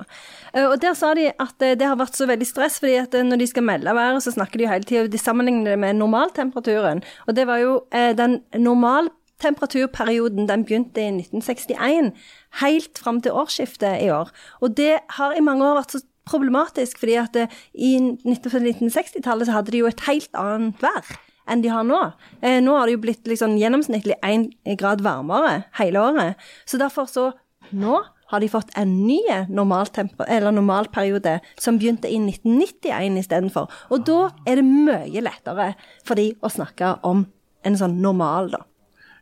[0.56, 3.14] Eh, og der sa de at eh, det har vært så veldig stress, fordi at
[3.30, 7.04] når de skal melde været, så snakker de hele tida De sammenligner det med normaltemperaturen.
[7.28, 12.12] Og det var jo eh, den normaltemperaturperioden den begynte i 1961,
[12.66, 14.34] helt fram til årsskiftet i år.
[14.66, 19.58] Og det har i mange år vært så problematisk, fordi at eh, i 1960-tallet så
[19.58, 21.14] hadde de jo et helt annet vær
[21.52, 22.00] enn de har nå.
[22.46, 26.50] Eh, nå har det jo blitt liksom gjennomsnittlig én grad varmere hele året.
[26.66, 27.32] Så derfor så
[27.72, 33.70] Nå har de fått en ny normalperiode som begynte i 1991 istedenfor.
[33.96, 35.70] Og da er det mye lettere
[36.04, 37.24] for de å snakke om
[37.64, 38.66] en sånn normal, da.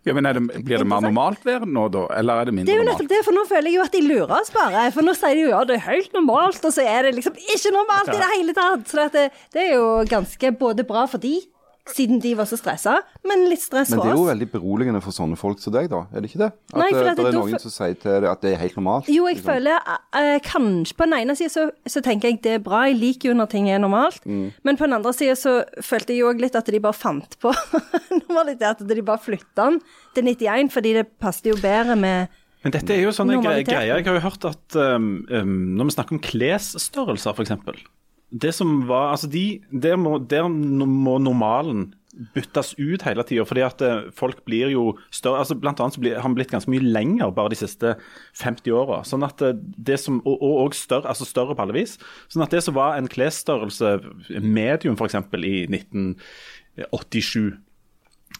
[0.07, 2.05] Ja, men er det, Blir det mer normalt vær nå, da?
[2.15, 2.71] Eller er det mindre normalt?
[2.71, 4.85] Det er jo nettopp det, for nå føler jeg jo at de lurer oss bare.
[4.95, 7.35] For nå sier de jo ja, det er helt normalt, og så er det liksom
[7.35, 8.85] ikke normalt i det hele tatt.
[8.87, 11.35] Så det, det er jo ganske både bra for de,
[11.95, 12.95] siden de var så stressa,
[13.27, 14.05] men litt stress for oss.
[14.05, 16.03] Men det er jo veldig beroligende for sånne folk som deg, da.
[16.13, 16.49] Er det ikke det?
[16.71, 18.79] At Nei, eh, at det er noen som sier til deg at det er helt
[18.79, 19.11] normalt.
[19.11, 19.51] Jo, jeg liksom.
[19.51, 22.99] føler uh, kanskje På den ene sida så, så tenker jeg det er bra, jeg
[22.99, 24.25] liker jo når ting er normalt.
[24.25, 24.49] Mm.
[24.67, 27.39] Men på den andre sida så følte jeg jo òg litt at de bare fant
[27.41, 27.53] på
[28.25, 28.83] normalitet.
[28.83, 29.79] At de bare flytta den
[30.15, 33.63] til 91, fordi det passet jo bedre med Men dette er jo sånne greier.
[33.67, 37.87] Jeg har jo hørt at um, um, når vi snakker om klesstørrelser, f.eks.
[38.29, 41.93] Det som var Altså, de, der, må, der må normalen
[42.35, 43.45] byttes ut hele tida.
[43.47, 46.51] Fordi at eh, folk blir jo større altså Blant annet så blir, har han blitt
[46.51, 47.95] ganske mye lenger bare de siste
[48.41, 48.99] 50 åra.
[49.07, 51.97] Sånn at eh, det som, og, og, og større, altså større på alle vis.
[52.29, 53.97] Sånn at det som var en klesstørrelse
[54.43, 55.17] medium f.eks.
[55.39, 57.57] i 1987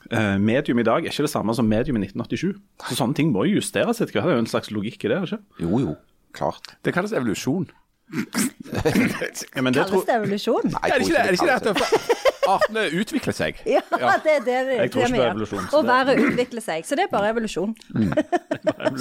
[0.10, 2.56] Eh, medium i dag er ikke det samme som medium i 1987.
[2.88, 4.25] Så Sånne ting må jo justeres etter hvert.
[4.25, 5.19] Det er jo en slags logikk i det.
[5.28, 5.39] ikke?
[5.65, 5.95] Jo, jo.
[6.36, 6.73] Klart.
[6.86, 7.67] Det kalles evolusjon.
[8.10, 10.69] Ja, men det Kalles det evolusjon?
[10.74, 13.60] Nei, Er det ikke det, er det, ikke det at artene utvikler seg?
[13.76, 16.65] Ja, det er det, det, Jeg tror ikke vi på evolusjon, være Og utvikle utvikler
[16.65, 16.88] seg.
[16.88, 17.76] Så det er bare evolusjon.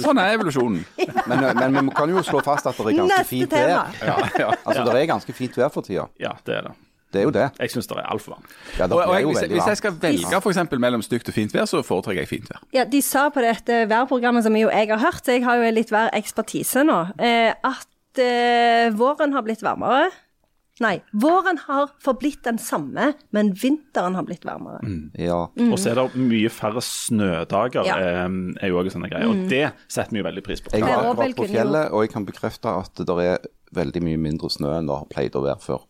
[0.03, 0.83] Sånn er evolusjonen.
[1.29, 3.71] Men, eh, men vi kan jo slå fast at det er ganske Neste fint vær.
[3.71, 4.53] Ja, ja.
[4.63, 6.07] Altså, det er ganske fint vær for tida.
[6.21, 6.77] ja, det er det.
[7.09, 7.45] Det er jo det.
[7.57, 8.51] Jeg syns det er altfor varmt.
[8.77, 11.53] Ja, Og, og jeg, hvis, hvis jeg skal velge for eksempel mellom stygt og fint
[11.55, 12.61] vær, så foretrekker jeg fint vær.
[12.75, 15.71] Ja, De sa på dette værprogrammet som jo jeg har hørt, så jeg har jo
[15.73, 17.49] litt værekspertise nå, eh,
[18.09, 20.09] at eh, våren har blitt varmere.
[20.79, 24.79] Nei, våren har forblitt den samme, men vinteren har blitt varmere.
[25.19, 25.49] Ja.
[25.59, 25.73] Mm.
[25.73, 27.97] Og så er det mye færre snødager, Ja.
[27.99, 28.29] eh,
[28.63, 29.27] er jo også sånne greier.
[29.27, 30.71] Og det setter vi jo veldig pris på.
[30.71, 33.39] Jeg har vært på fjellet, og jeg kan bekrefte at det er
[33.75, 35.83] veldig mye mindre snø enn det har pleid å være før.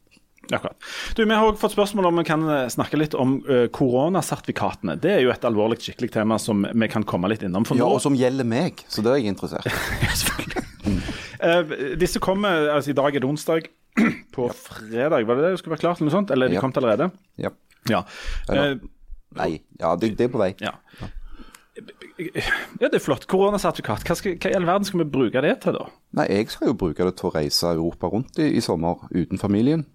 [0.49, 0.75] Akkurat.
[1.13, 4.97] Du, Vi har også fått spørsmål om vi kan eh, snakke litt om eh, koronasertifikatene.
[4.99, 7.67] Det er jo et alvorlig skikkelig tema som vi kan komme litt innom.
[7.69, 9.69] For Ja, og som gjelder meg, så det er jeg interessert i.
[11.39, 11.59] Ja.
[11.61, 13.69] Eh, disse kommer altså I dag er det onsdag.
[14.35, 15.99] På fredag, var det det det skulle være klart?
[15.99, 16.31] eller noe sånt?
[16.31, 16.61] Eller de Ja.
[16.61, 17.09] kommet allerede?
[17.37, 17.49] Ja.
[17.89, 18.03] Ja.
[18.51, 18.75] Uh,
[19.37, 20.53] Nei, ja, det, det er på vei.
[20.61, 20.71] ja.
[22.79, 23.27] ja, det er flott.
[23.29, 24.03] Koronasertifikat.
[24.07, 25.85] Hva, skal, hva i all verden skal vi bruke det til, da?
[26.19, 29.39] Nei, jeg skal jo bruke det til å reise Europa rundt i, i sommer uten
[29.41, 29.85] familien.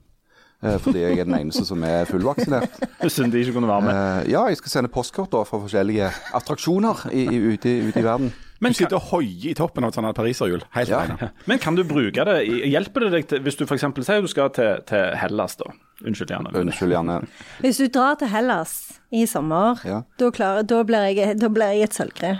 [0.64, 2.78] Eh, fordi jeg er den eneste som er fullvaksinert.
[3.12, 3.98] Synd de ikke kunne være med.
[3.98, 8.06] Eh, ja, jeg skal sende postkort da fra forskjellige attraksjoner i, i, ute, ute i
[8.06, 8.32] verden.
[8.64, 10.64] Men du sitter og hoier i toppen av et sånt pariserhjul.
[10.74, 11.02] Helt Ja.
[11.04, 11.30] alene.
[11.50, 12.38] Men kan du bruke det?
[12.72, 13.84] Hjelper det deg til Hvis du f.eks.
[14.06, 15.70] sier du skal til, til Hellas, da.
[16.04, 16.50] Unnskyld gjerne.
[16.60, 17.20] Unnskyld, gjerne.
[17.64, 18.74] Hvis du drar til Hellas
[19.14, 20.00] i sommer, Ja.
[20.18, 22.32] da, klarer, da, blir jeg, da blir jeg et sølvkre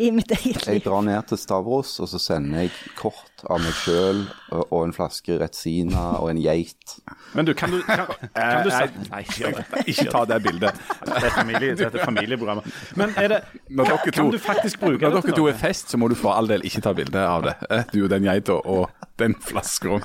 [0.00, 0.74] i mitt eget liv.
[0.78, 4.22] Jeg drar ned til Stavros, og så sender jeg kort av meg sjøl
[4.54, 6.96] og, og en flaske Retsina og en geit.
[7.36, 10.82] Men du, kan du, kan, kan du Nei, nei, ikke, ikke ta det bildet.
[11.04, 12.72] Det er familie, dette er familieprogrammet.
[12.96, 15.90] Men er det Når dere to, Kan du faktisk bruke når dere to er fest,
[15.92, 17.56] så må du for all del ikke ta bilde av det.
[17.92, 18.88] Du og den geita og
[19.22, 19.98] den flaska.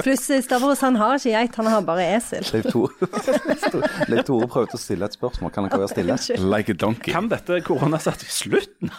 [0.00, 2.44] Pluss Stavros, han har ikke geit, han har bare esel.
[2.54, 5.52] Leif Tore, Tore prøvde å stille et spørsmål.
[5.54, 6.46] Kan han ikke være stille?
[6.52, 7.12] Like a donkey.
[7.14, 8.92] Kan dette koronasertifikatet!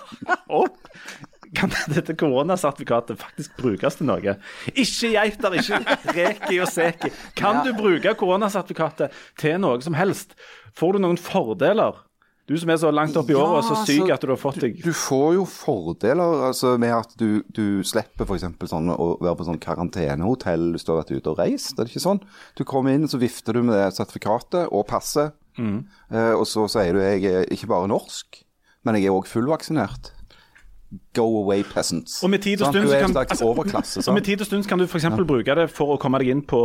[0.50, 0.78] Opp!
[1.58, 4.38] Kan dette koronasertifikatet faktisk brukes til noe?
[4.71, 5.82] Ikke geiter, ikke
[6.15, 7.12] reki og seki.
[7.36, 7.63] Kan Ja.
[7.67, 10.38] du bruke koronasertifikatet til noe som helst?
[10.80, 11.97] Får du noen fordeler
[12.49, 14.39] Du som er så langt opp i året og så syk altså, at du har
[14.41, 18.47] fått deg Du får jo fordeler altså, med at du, du slipper f.eks.
[18.71, 21.77] Sånn, å være på sånn karantenehotell hvis du har vært ute og reist.
[21.80, 22.23] Er ikke sånn?
[22.58, 25.38] Du kommer inn, så vifter du med det sertifikatet og passet.
[26.12, 28.41] Eh, og så sier du jeg er ikke bare norsk,
[28.88, 30.13] men jeg er òg fullvaksinert.
[31.15, 32.17] Go away, peasants.
[32.23, 34.01] Og med tid og stund du er kan- en slags altså, overklasse.
[34.04, 35.06] Så med tid og stund kan du f.eks.
[35.27, 36.60] bruke det for å komme deg inn på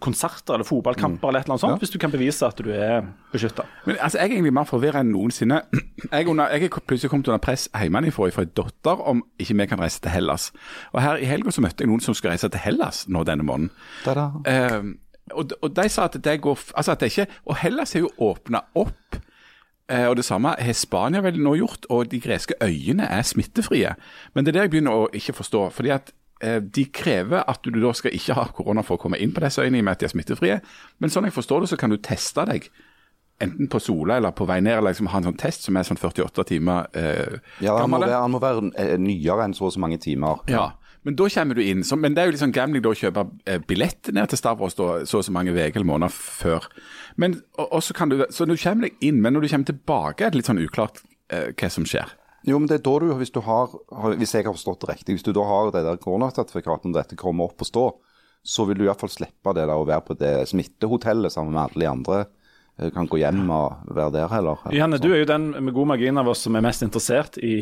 [0.00, 3.04] konserter eller fotballkamper eller et eller annet sånt, hvis du kan bevise at du er
[3.32, 3.64] beskytta.
[3.86, 5.62] Men altså, Jeg er egentlig mer forvirra enn noensinne.
[6.12, 9.66] Jeg, under, jeg er plutselig kommet under press hjemmefra fra en datter om ikke vi
[9.66, 10.50] kan reise til Hellas.
[10.92, 13.44] Og her I helga så møtte jeg noen som skulle reise til Hellas nå denne
[13.46, 13.70] måneden.
[14.04, 14.24] Da da.
[14.48, 14.80] Eh,
[15.34, 18.00] og, de- og de sa at det går altså at det ikke, Og Hellas har
[18.00, 19.20] jo åpna opp.
[19.90, 23.94] Eh, og Det samme har Spania vel nå gjort, og de greske øyene er smittefrie.
[24.34, 25.70] Men det er det jeg begynner å ikke forstå.
[25.74, 29.18] fordi at eh, De krever at du da skal ikke ha korona for å komme
[29.18, 30.60] inn på disse øyene, i og med at de er smittefrie.
[30.98, 32.70] Men sånn jeg forstår det, så kan du teste deg
[33.40, 35.86] enten på Sola eller på vei ned, eller liksom ha en sånn test som er
[35.88, 39.64] sånn 48 timer eh, Ja, han må være, han må være eh, nyere enn så
[39.70, 40.42] og så mange timer.
[40.52, 40.66] Ja,
[41.06, 41.82] men da kommer du inn.
[41.86, 44.40] Så, men det er jo litt sånn gambling da å kjøpe eh, billett ned til
[44.40, 46.66] Stavros da, så og så mange uker eller måneder før.
[47.16, 50.34] Men, og, kan du, så du kommer deg inn, men når du kommer tilbake er
[50.34, 51.00] det litt sånn uklart
[51.32, 52.12] eh, hva som skjer.
[52.48, 53.74] Jo, men det er da du, hvis du har-
[54.16, 57.18] hvis jeg har forstått det riktig, hvis du da har det der koronasertifikatet når dette
[57.20, 57.82] kommer opp og stå,
[58.40, 61.82] så vil du iallfall slippe det der å være på det smittehotellet sammen med alle
[61.84, 62.20] de andre.
[62.80, 64.62] Eh, Kan gå hjem og være der heller.
[64.72, 67.60] Janne, du er jo den med god margin av oss som er mest interessert i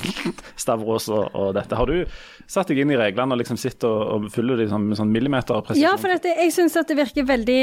[0.62, 1.76] Stavros og, og dette.
[1.78, 2.02] Har du
[2.50, 5.12] satt deg inn i reglene og liksom sitter og, og følger dem sånn, med sånn
[5.14, 5.82] millimeterpresisjon?
[5.84, 7.60] Ja, for dette, jeg syns at det virker veldig,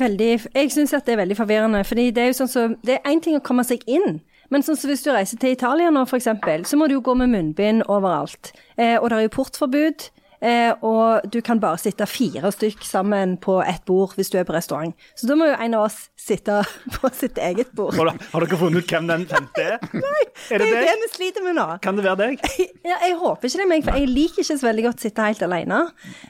[0.00, 1.84] veldig Jeg synes at det er veldig forvirrende.
[1.86, 4.20] fordi det er jo sånn så, Det er én ting å komme seg inn.
[4.50, 6.28] Men sånn som hvis du reiser til Italia nå, f.eks.,
[6.70, 8.52] så må du jo gå med munnbind overalt.
[8.78, 10.04] Eh, og det er jo portforbud.
[10.40, 14.46] Eh, og du kan bare sitte fire stykk sammen på ett bord hvis du er
[14.48, 14.94] på restaurant.
[15.16, 16.58] Så da må jo en av oss sitte
[16.96, 17.96] på sitt eget bord.
[17.96, 19.78] Har, har dere funnet ut hvem den femte er?
[20.06, 21.66] Nei, Er det det er jo det vi sliter med nå.
[21.84, 22.46] Kan det være deg?
[22.86, 25.24] Ja, jeg håper ikke det meg, for jeg liker ikke så veldig godt å sitte
[25.26, 25.80] helt alene.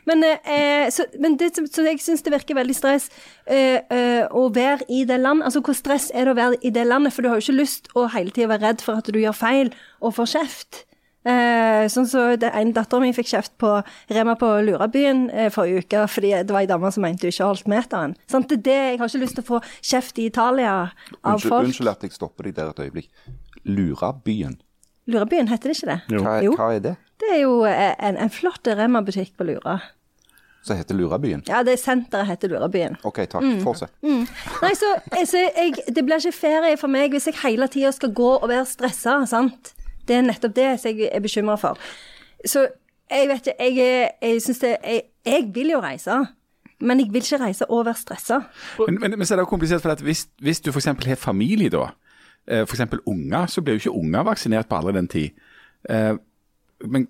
[0.09, 3.11] Men, eh, så, men det, så jeg syns det virker veldig stress
[3.45, 5.51] eh, eh, å være i det landet.
[5.51, 7.13] Altså, hvor stress er det å være i det landet?
[7.13, 9.37] For du har jo ikke lyst å hele tida være redd for at du gjør
[9.37, 10.85] feil og får kjeft.
[11.27, 13.71] Eh, sånn så det En datter mi fikk kjeft på
[14.15, 17.49] Rema på Lurabyen eh, forrige uke fordi det var ei dame som mente hun ikke
[17.51, 18.15] holdt meteren.
[18.31, 20.77] Sånn, Det det, jeg har ikke lyst til å få kjeft i Italia
[21.25, 21.67] av Unnskyld, folk.
[21.67, 23.11] unnskyld at jeg stopper deg der et øyeblikk.
[23.67, 24.61] Lurabyen,
[25.07, 26.01] Lurabyen, heter det ikke det?
[26.23, 26.55] hva, Jo.
[26.59, 26.97] hva er det?
[27.19, 29.81] Det er jo eh, en, en flott Rema-butikk på Lura.
[30.67, 31.43] Som heter Lurabyen?
[31.47, 32.97] Ja, det senteret heter Lurabyen.
[33.07, 33.43] OK, takk.
[33.43, 33.61] Mm.
[33.63, 33.93] Fortsett.
[34.03, 34.89] Nei, så,
[35.31, 38.49] så jeg, Det blir ikke ferie for meg hvis jeg hele tida skal gå og
[38.51, 39.21] være stressa.
[39.31, 39.73] sant?
[40.09, 41.79] Det er nettopp det jeg er bekymra for.
[42.47, 42.67] Så
[43.11, 46.19] jeg vet ikke Jeg, jeg syns det jeg, jeg vil jo reise,
[46.81, 48.41] men jeg vil ikke reise og være stressa.
[48.79, 50.85] Men, men, men så er det jo komplisert, for at hvis, hvis du f.eks.
[50.85, 51.89] har familie, da,
[52.49, 52.81] eh, f.eks.
[53.07, 55.31] unger, så blir jo ikke unger vaksinert på alle den tid.
[55.91, 56.15] Eh,
[56.85, 57.09] men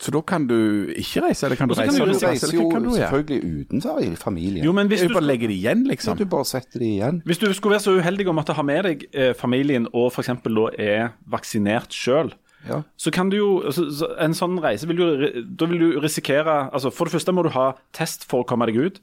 [0.00, 0.56] Så da kan du
[0.96, 1.98] ikke reise, eller kan du kan reise?
[1.98, 4.64] du reise, reise eller hva jo kan du selvfølgelig utenfor i familien.
[4.64, 6.16] Jo, men hvis Du du, bare legger det igjen, liksom.
[6.16, 6.18] liksom.
[6.18, 7.22] du bare setter det igjen.
[7.26, 10.32] hvis du skulle være så uheldig om måtte ha med deg eh, familien og f.eks.
[10.46, 12.32] da er vaksinert sjøl,
[12.66, 12.80] Ja.
[12.98, 16.68] så kan du jo altså, så En sånn reise vil du Da vil du risikere
[16.74, 18.96] altså For det første må du ha test for å komme deg ut.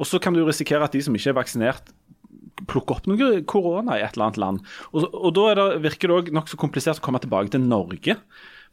[0.00, 1.92] Og så kan du risikere at de som ikke er vaksinert,
[2.66, 4.60] plukker opp noe korona i et eller annet land.
[4.94, 8.16] Og, og da er det, virker det òg nokså komplisert å komme tilbake til Norge.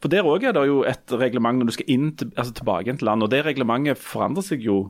[0.02, 2.96] For der òg er det jo et reglement når du skal inn til, altså tilbake
[2.98, 4.80] til land, og det reglementet forandrer seg jo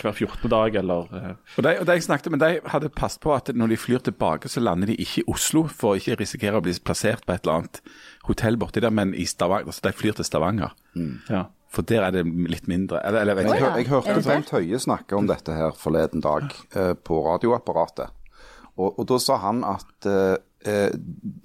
[0.00, 0.48] hver 14.
[0.50, 3.52] dag, eller eh, Og de, og de jeg snakket med, de hadde passet på at
[3.54, 6.64] når de flyr tilbake, så lander de ikke i Oslo, for å ikke risikere å
[6.64, 7.82] bli plassert på et eller annet
[8.26, 9.70] hotell borti der, men i Stavanger.
[9.76, 10.74] Så de flyr til Stavanger.
[11.30, 11.46] ja.
[11.70, 12.98] For der er det litt mindre.
[13.06, 14.22] Eller, eller jeg jeg, Jeg, jeg hørte?
[14.26, 18.10] Bent Høie snakke om dette her forleden dag eh, på radioapparatet.
[18.74, 20.34] Og, og da sa han at eh,
[20.66, 20.90] eh,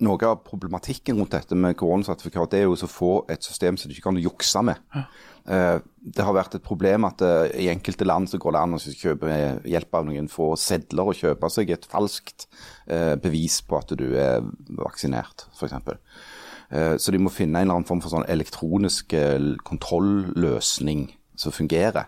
[0.04, 3.89] noe av problematikken rundt dette med koronasertifikat, det er jo å få et system som
[3.89, 4.78] du ikke kan jukse med.
[5.45, 5.78] Eh,
[6.15, 8.82] det har vært et problem at eh, i enkelte land så går det an å
[8.82, 12.47] kjøpe med hjelp av noen få sedler og kjøpe seg et falskt
[12.88, 14.41] eh, bevis på at du er
[14.80, 15.78] vaksinert, f.eks.
[16.71, 21.06] Eh, Så de må finne en eller annen form for sånn elektronisk kontrolløsning kontrollløsning
[21.38, 22.08] som fungerer.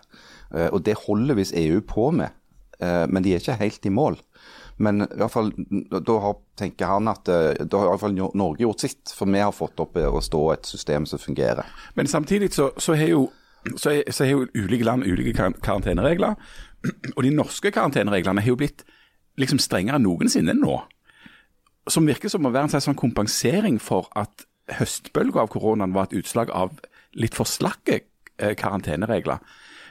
[0.54, 2.30] Eh, Og det holder visst EU på med,
[2.80, 4.18] eh, men de er ikke helt i mål.
[4.78, 5.50] Men i hvert fall,
[5.90, 9.30] da har, tenker han at eh, da har i hvert fall Norge gjort sitt, for
[9.30, 11.66] vi har fått opp eh, å stå et system som fungerer.
[11.98, 13.26] Men samtidig så, så har jo
[13.76, 16.38] så er, så har jo ulike land ulike kar- karanteneregler.
[17.16, 18.86] Og de norske karantenereglene har jo blitt
[19.38, 20.78] liksom strengere enn noensinne nå.
[21.90, 24.46] Som virker som å være en slags sånn kompensering for at
[24.78, 26.76] høstbølga av koronaen var et utslag av
[27.18, 29.42] litt for slakke eh, karanteneregler.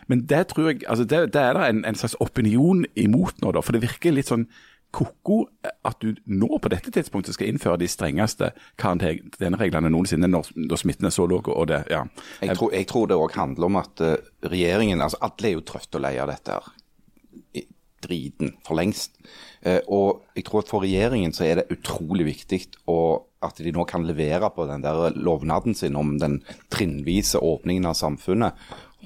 [0.08, 3.52] Men det tror jeg, altså det, det er det en, en slags opinion imot nå,
[3.52, 3.64] da.
[3.66, 4.48] For det virker litt sånn
[4.96, 5.42] ko-ko
[5.86, 11.10] at du nå på dette tidspunktet skal innføre de strengeste karantenereglene noensinne når, når smitten
[11.10, 11.48] er så lav.
[11.92, 12.06] ja.
[12.42, 15.66] Jeg tror, jeg tror det òg handler om at eh, regjeringen altså Alle er jo
[15.68, 16.56] trøtte og lei av dette.
[16.56, 17.68] her.
[18.08, 19.18] Driten for lengst.
[19.62, 23.86] Eh, og jeg tror at for regjeringen så er det utrolig viktig at de nå
[23.86, 26.42] kan levere på den der lovnaden sin om den
[26.74, 28.54] trinnvise åpningen av samfunnet.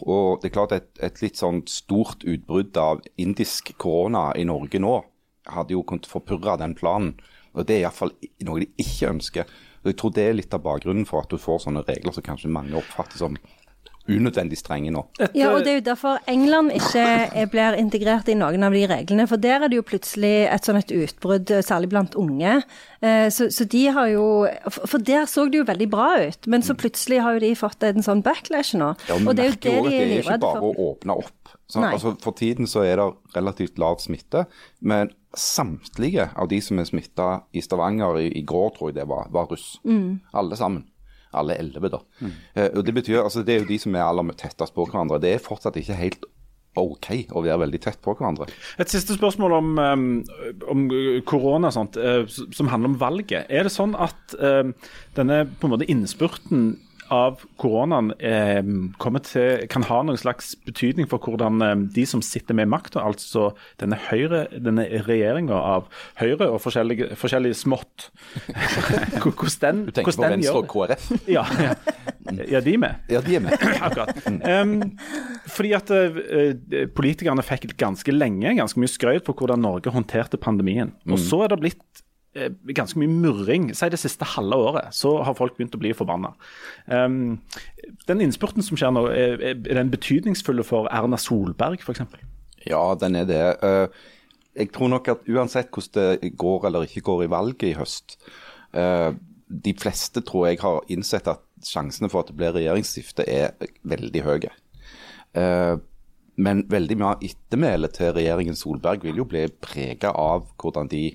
[0.07, 4.79] Og det er klart et, et litt sånn stort utbrudd av indisk korona i Norge
[4.79, 5.01] nå
[5.47, 7.15] hadde jo kunnet forpurre den planen.
[7.53, 8.11] Og Det er iallfall
[8.45, 9.45] noe de ikke ønsker.
[9.83, 12.23] Og Jeg tror det er litt av bakgrunnen for at du får sånne regler som
[12.23, 13.35] kanskje mange oppfatter som
[14.09, 15.03] unødvendig strenge nå.
[15.37, 19.27] Ja, og det er jo derfor England ikke blir integrert i noen av de reglene.
[19.29, 22.63] For der er det jo plutselig et sånn et utbrudd, særlig blant unge.
[23.01, 24.47] Eh, Så, så de har jo
[24.87, 27.83] For der så det jo veldig bra ut, men så plutselig har jo de fått
[27.83, 28.95] en sånn backlash nå.
[29.07, 29.89] Ja, men og det er jo det de er at for.
[29.89, 30.73] det er er ikke bare for.
[30.73, 31.55] å åpne opp.
[31.79, 34.45] Altså, for tiden så er det relativt lav smitte,
[34.81, 39.07] men samtlige av de som er smitta i Stavanger i, i går, tror jeg det
[39.07, 39.77] var, var russ.
[39.87, 40.19] Mm.
[40.35, 40.85] Alle sammen.
[41.31, 42.01] Alle elleve, da.
[42.53, 45.21] Eh, og Det betyr, altså det er jo de som er aller tettest på hverandre.
[45.23, 46.27] Det er fortsatt ikke helt
[46.79, 48.47] OK å være veldig tett på hverandre.
[48.79, 50.05] Et siste spørsmål om, um,
[50.71, 50.85] om
[51.27, 53.49] korona og sånt, eh, som handler om valget.
[53.51, 54.71] Er det sånn at um,
[55.17, 56.77] denne på en måte innspurten
[57.11, 58.61] av koronaen eh,
[59.27, 63.51] til, kan ha noen slags betydning for hvordan eh, de som sitter med makta, altså
[63.81, 65.89] denne, høyre, denne regjeringa av
[66.21, 68.07] Høyre og forskjellige, forskjellige smått
[69.61, 69.83] den gjør?
[69.87, 71.09] Du tenker på Venstre og KrF?
[71.35, 71.73] Ja, ja.
[72.49, 73.03] ja, de med.
[73.11, 73.55] Ja, de er med.
[73.85, 74.15] Akkurat.
[74.25, 74.77] Um,
[75.51, 76.53] fordi at uh,
[76.95, 80.95] politikerne fikk ganske lenge ganske mye skrøyt på hvordan Norge håndterte pandemien.
[81.09, 83.69] Og så er det blitt ganske mye murring.
[83.75, 86.31] Si det siste halve året, så har folk begynt å bli forbanna.
[86.87, 87.41] Um,
[88.07, 92.01] den innspurten som skjer nå, er er den betydningsfulle for Erna Solberg f.eks.?
[92.67, 93.43] Ja, den er det.
[93.63, 93.87] Uh,
[94.55, 98.17] Jeg tror nok at uansett hvordan det går eller ikke går i valget i høst,
[98.75, 99.11] uh,
[99.47, 104.23] de fleste tror jeg har innsett at sjansene for at det blir regjeringsskifte er veldig
[104.23, 104.51] høye.
[105.35, 105.77] Uh,
[106.41, 111.11] Men veldig mye av ettermælet til regjeringen Solberg vil jo bli prega av hvordan de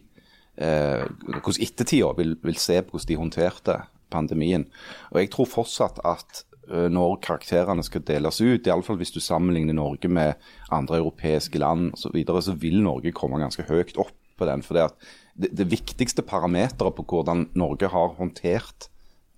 [0.57, 3.79] eh, hvordan ettertida vil, vil se på hvordan de håndterte
[4.13, 4.67] pandemien.
[5.13, 9.77] Og jeg tror fortsatt at eh, når karakterene skal deles ut, iallfall hvis du sammenligner
[9.77, 10.37] Norge med
[10.71, 14.65] andre europeiske land osv., så, videre, så vil Norge komme ganske høyt opp på den.
[14.65, 14.91] For det,
[15.35, 18.91] det, det viktigste parameteret på hvordan Norge har håndtert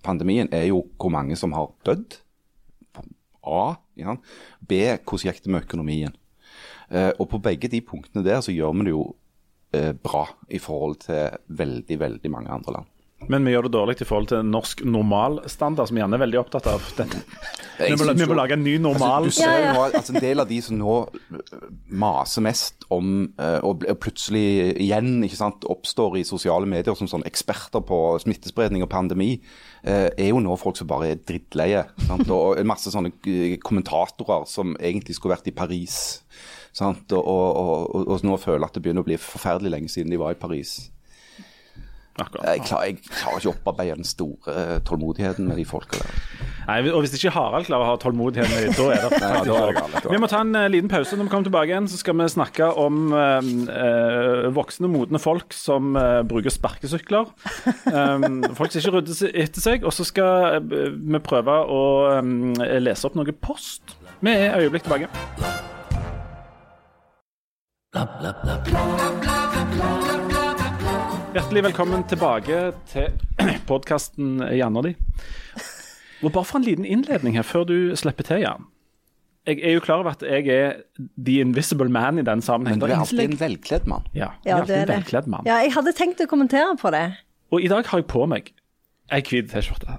[0.03, 2.19] pandemien, er jo hvor mange som har dødd.
[3.49, 3.79] A.
[3.97, 4.17] Ja.
[4.59, 4.83] B.
[5.07, 6.15] Hvordan gikk det med økonomien?
[6.89, 9.03] Eh, og på begge de punktene der så gjør vi det jo
[9.71, 12.87] bra i forhold til veldig, veldig mange andre land.
[13.27, 16.39] Men vi gjør det dårlig i forhold til norsk normalstandard, som vi gjerne er veldig
[16.39, 16.85] opptatt av.
[16.97, 17.11] Den.
[17.79, 19.27] Vi, må, vi må lage en ny normal.
[19.27, 19.99] Altså, du ser Ja, jo ja.
[19.99, 20.95] altså En del av de som nå
[21.35, 21.65] øh,
[21.99, 27.83] maser mest om og plutselig igjen ikke sant, oppstår i sosiale medier som sånn eksperter
[27.85, 29.35] på smittespredning og pandemi,
[29.83, 31.83] er jo nå folk som bare er drittleie.
[32.07, 32.27] Sant?
[32.33, 33.11] Og en masse sånne
[33.63, 35.99] kommentatorer som egentlig skulle vært i Paris.
[36.75, 37.11] Sant?
[37.11, 40.35] Og, og, og, nå føler at det begynner å bli forferdelig lenge siden de var
[40.35, 40.77] i Paris.
[42.19, 42.27] Jeg
[42.65, 46.17] klarer, jeg klarer ikke å opparbeide den store øh, tålmodigheten med de folka der.
[46.69, 49.95] Nei, og Hvis ikke Harald klarer å ha tålmodighet, med dem, da er det faktisk
[49.95, 50.09] galt.
[50.13, 51.17] Vi må ta en eh, liten pause.
[51.17, 55.55] Når vi kommer tilbake igjen, så skal vi snakke om eh, eh, voksne, modne folk
[55.55, 57.33] som eh, bruker sparkesykler.
[57.89, 59.87] Um, folk som ikke rydder etter seg.
[59.87, 61.81] Og så skal eh, vi prøve å
[62.19, 62.53] um,
[62.83, 63.97] lese opp noe post.
[64.19, 65.78] Vi er øyeblikk tilbake.
[71.33, 72.57] Hjertelig velkommen tilbake
[72.91, 73.07] til
[73.65, 74.91] podkasten Janne og de.
[76.21, 78.67] Og bare for en liten innledning her, før du slipper til, Jan.
[79.49, 80.83] Jeg er jo klar over at jeg er
[81.17, 82.77] the invisible man i den sammenhengen.
[82.83, 84.05] Men du er alltid en velkledd mann.
[84.13, 85.25] Ja, Ja, det er det.
[85.25, 85.49] mann.
[85.49, 87.07] Ja, jeg hadde tenkt å kommentere på det.
[87.49, 88.53] Og i dag har jeg på meg
[89.09, 89.97] ei hvit T-skjorte.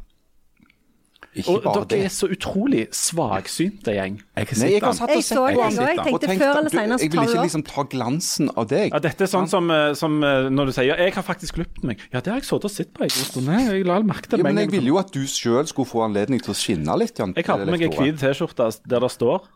[1.30, 4.16] Ikke Og bare dere er så utrolig svaksynte gjeng.
[4.34, 5.78] Jeg har Nei, jeg har satt Jeg så sett det, jeg den.
[5.78, 5.90] òg.
[5.90, 8.90] Jeg tenkte tenkt, før eller du, senere Jeg vil ikke liksom ta glansen av deg.
[8.90, 11.54] Ja, dette er sånn som, eh, som eh, når du sier ja, 'jeg har faktisk
[11.54, 12.02] klippet meg'.
[12.10, 13.46] Ja, det har jeg sittet og sett på en god stund.
[13.46, 14.42] Jeg la merke til det.
[14.42, 17.14] Ja, men jeg ville jo at du sjøl skulle få anledning til å skinne litt.
[17.14, 19.46] Jan, Jeg har på meg ei hvit T-skjorte der det står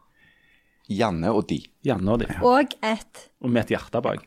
[0.89, 1.59] Janne og de.
[1.83, 4.23] Janne og de, Og et og med et hjerte bak.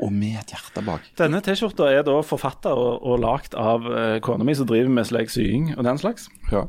[0.00, 1.00] Og med et hjerte bak.
[1.16, 5.06] Denne T-skjorta er da forfatta og, og lagd av eh, kona mi, som driver med
[5.06, 6.28] slik sying og den slags.
[6.52, 6.66] Ja.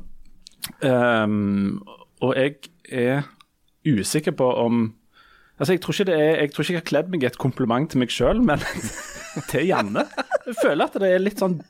[0.86, 1.82] Ehm,
[2.24, 2.56] og jeg
[2.90, 3.26] er
[3.86, 4.86] usikker på om
[5.56, 7.38] Altså, jeg tror ikke det er Jeg tror ikke jeg har kledd meg i et
[7.40, 8.60] kompliment til meg sjøl, men
[9.52, 10.04] til Janne.
[10.44, 11.62] Jeg føler at det er litt sånn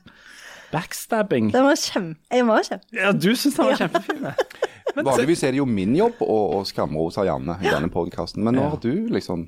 [0.72, 1.52] backstabbing.
[1.54, 2.18] Den var kjempe...
[2.34, 2.96] Jeg var kjempe...
[2.98, 4.26] Ja, du syns den var kjempefin.
[4.96, 8.56] Men Vanligvis er det jo min jobb å, å skamrose Janne i denne podkasten, men
[8.56, 9.42] nå har du liksom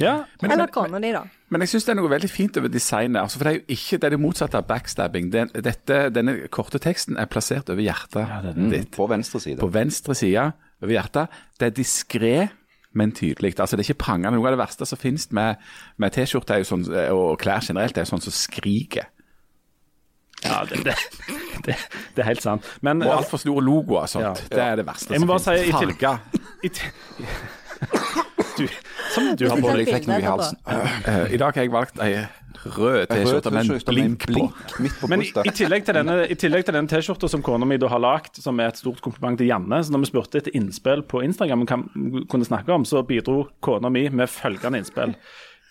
[0.00, 1.22] Ja, Eller kona di, da.
[1.54, 3.20] Men jeg syns det er noe veldig fint over designet.
[3.22, 5.30] Altså, for det er jo ikke det, er det motsatte av backstabbing.
[5.30, 8.26] Den, dette, denne korte teksten er plassert over hjertet
[8.72, 8.90] ditt.
[8.96, 9.60] På venstre side.
[9.62, 10.48] På venstre side
[10.82, 11.38] over hjertet.
[11.60, 12.34] Det er diskré,
[12.94, 13.54] men tydelig.
[13.58, 14.34] Altså, det er ikke prangende.
[14.38, 15.62] Noe av det verste som finnes med,
[16.02, 19.06] med T-skjorte er sånn, og klær generelt, er jo sånn som skriker.
[20.44, 20.94] ja det, det,
[21.64, 21.78] det,
[22.16, 22.66] det er helt sant.
[22.82, 24.42] Men Og altfor store logoer og sånt.
[24.50, 24.56] Ja.
[24.58, 25.70] Det er det verste som finnes.
[25.78, 26.18] Farger.
[28.58, 28.66] du,
[29.14, 29.88] Som du har på deg.
[29.88, 30.58] flekken i halsen.
[30.66, 32.24] Eh, I dag har jeg valgt ei
[32.64, 34.44] rød T-skjorte med en blink på.
[34.80, 37.66] midt på Men i, i tillegg til denne, i tillegg til den T-skjorta som kona
[37.68, 40.40] mi da har lagd, som er et stort kompliment til Janne, så når vi spurte
[40.40, 44.80] etter innspill på Instagram hva vi kunne snakke om, så bidro kona mi med følgende
[44.80, 45.12] innspill.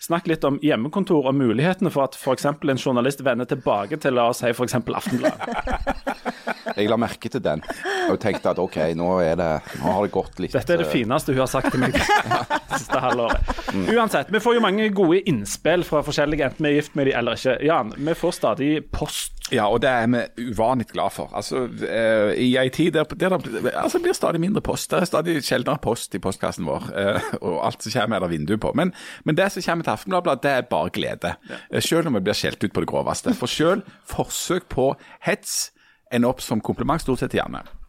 [0.04, 2.44] Snakk litt om hjemmekontor og mulighetene for at f.eks.
[2.44, 4.76] en journalist vender tilbake til la oss si f.eks.
[4.76, 6.12] Aftenbladet.
[6.76, 7.62] Jeg la merke til den
[8.10, 9.50] og tenkte at OK, nå, er det,
[9.80, 11.94] nå har det gått litt Dette er det eh, fineste hun har sagt til meg
[11.94, 12.02] det
[12.80, 13.52] siste halvåret.
[13.94, 17.14] Uansett, vi får jo mange gode innspill fra forskjellige, enten vi er gift med de
[17.16, 17.56] eller ikke.
[17.64, 19.32] Jan, vi får stadig post.
[19.52, 21.30] Ja, og det er vi uvanlig glad for.
[21.36, 24.90] Altså, eh, I ei tid der, der det altså, blir stadig mindre post.
[24.90, 28.32] Det er stadig sjeldnere post i postkassen vår, eh, og alt som kommer er det
[28.32, 28.72] vindu på.
[28.74, 28.94] Men,
[29.24, 31.34] men det som kommer til Aftenbladet, det er bare glede.
[31.50, 31.80] Ja.
[31.80, 33.34] Selv om vi blir skjelt ut på det groveste.
[33.38, 34.92] For selv forsøk på
[35.26, 35.72] hets
[36.12, 37.64] ender opp som kompliment stort sett gjerne.
[37.64, 37.80] Janne.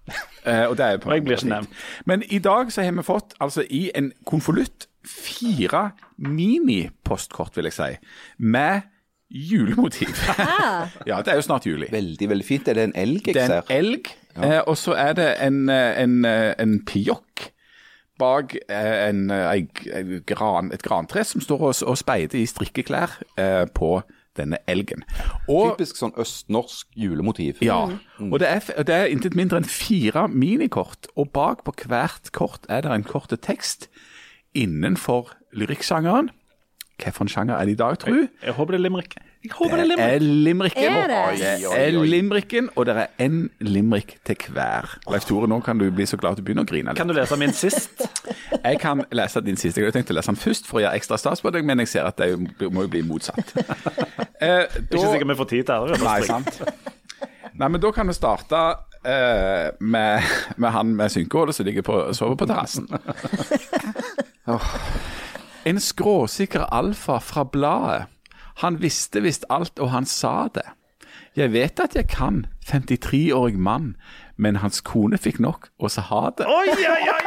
[0.45, 1.79] Eh, og det er på Og jeg blir ikke nevnt.
[2.05, 7.75] Men i dag så har vi fått, altså i en konvolutt, fire mini-postkort, vil jeg
[7.77, 7.89] si,
[8.41, 8.87] med
[9.29, 10.13] julemotiv.
[11.09, 11.89] ja, det er jo snart juli.
[11.91, 12.67] Veldig, veldig fint.
[12.67, 15.67] Er det en elg jeg Det er en elg, eh, og så er det en,
[15.69, 17.49] eh, en, eh, en pjokk
[18.21, 23.65] bak en, en, eh, gran, et grantre som står og, og speider i strikkeklær eh,
[23.75, 23.99] på
[24.35, 25.05] denne elgen.
[25.47, 27.61] Og, Typisk sånn østnorsk julemotiv.
[27.63, 27.85] ja,
[28.19, 32.67] og det er, det er intet mindre enn fire minikort, og bak på hvert kort
[32.69, 33.87] er det en kort tekst
[34.55, 36.31] innenfor lyrikksjangeren.
[36.99, 38.27] Hvilken sjanger er det i dag, tru?
[38.43, 39.17] Jeg håper det er limerick.
[39.45, 40.83] Jeg håper det er Det er limericken.
[40.83, 41.73] Er det?
[41.77, 44.87] Er limericken, og det er én limerick til hver.
[45.11, 46.89] Leif Tore, nå kan du bli så glad at du begynner å grine.
[46.89, 46.97] litt.
[46.97, 48.01] Kan du lese min sist?
[48.65, 49.81] Jeg kan lese din siste.
[49.81, 51.83] Jeg hadde tenkt å lese den først for å gjøre ekstra stas på deg, men
[51.83, 52.31] jeg ser at det
[52.73, 53.53] må jo bli motsatt.
[54.35, 55.97] Eh, er ikke sikkert vi får tid til det.
[56.03, 56.57] Nei, sant.
[57.55, 58.59] Nei, men da kan vi starte
[59.07, 60.25] eh, med,
[60.59, 62.89] med han med synkehullet som ligger på, sover på terrassen.
[65.65, 68.03] En skråsikker alfa fra bladet.
[68.63, 70.65] Han visste visst alt, og han sa det.
[71.35, 73.95] Jeg vet at jeg kan, 53-årig mann,
[74.39, 76.47] men hans kone fikk nok, og sa ha det.
[76.47, 77.21] Oi, oi, oi, oi.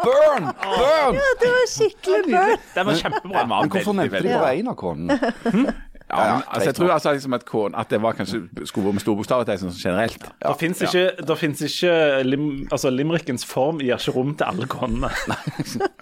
[0.00, 0.46] Burn!
[0.62, 1.18] Burn!
[1.42, 2.62] Det var skikkelig burn.
[2.74, 3.44] Den var kjempebra.
[3.50, 4.40] Men hvorfor Veldig, nevnte bra.
[4.40, 5.74] bare én av konene?
[6.10, 9.02] Ja, men, altså, jeg tror altså, liksom at, korn, at det var kanskje vært med
[9.02, 10.28] store bokstaver til sånn generelt.
[10.38, 14.68] Det fins ikke, det finnes ikke lim, altså Limerickens form gir ikke rom til alle
[14.70, 15.10] kornene.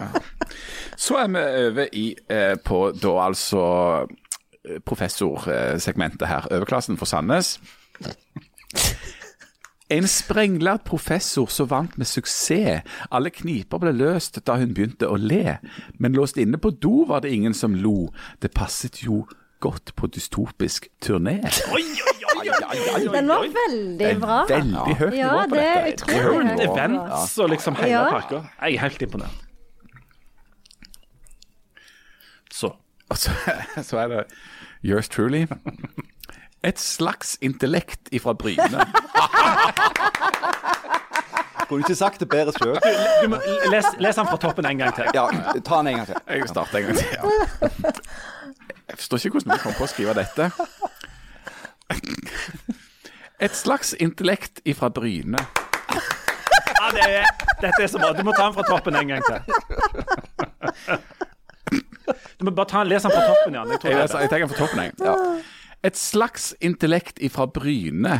[1.05, 3.63] Så er vi over i eh, på da altså
[4.05, 6.45] eh, professorsegmentet her.
[6.53, 7.57] Overklassen for Sandnes.
[9.93, 12.85] En sprenglært professor så vant med suksess.
[13.13, 15.57] Alle kniper ble løst da hun begynte å le.
[15.97, 18.11] Men låst inne på do var det ingen som lo.
[18.41, 19.23] Det passet jo
[19.59, 21.37] godt på dystopisk turné.
[21.73, 24.37] Oi, oi, oi, oi, oi, Den var veldig bra.
[24.49, 26.63] Veldig høyt Ja, nivå på det dette.
[26.67, 28.03] Events og liksom hele Ja.
[28.11, 28.41] pakka.
[28.61, 29.29] Jeg er helt imponert.
[32.53, 32.73] Så.
[33.09, 33.31] Og så,
[33.89, 34.23] så er det
[34.83, 35.45] yours truly.
[36.63, 38.85] Et slags intellekt ifra Bryne.
[41.69, 42.77] Kunne ikke sagt det bedre sjøl?
[43.73, 45.05] Les, les den fra toppen en gang til.
[45.17, 45.23] Ja,
[45.65, 46.15] ta den en gang til.
[46.29, 47.05] Jeg starter en gang til.
[47.13, 47.21] Ja.
[49.05, 50.45] Jeg forstår ikke hvordan vi kom på å skrive dette.
[53.45, 55.37] Et slags intellekt ifra Bryne.
[56.79, 57.27] Ja, det er,
[57.61, 58.15] dette er så bra.
[58.17, 59.37] Du må ta den fra toppen en gang til.
[62.39, 63.75] Du må bare ta, les den fra toppen, Jan.
[63.75, 65.43] Jeg Jeg, er jeg tar den fra toppen, jeg.
[65.85, 68.17] Et slags intellekt ifra Bryne.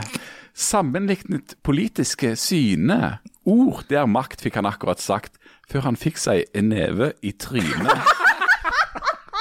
[0.53, 3.17] Sammenlignet politiske syne.
[3.41, 8.24] Ord der makt, fikk han akkurat sagt, før han fikk seg en neve i trynet.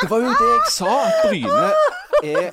[0.05, 1.69] Det var jo det jeg sa, at Bryne
[2.29, 2.51] er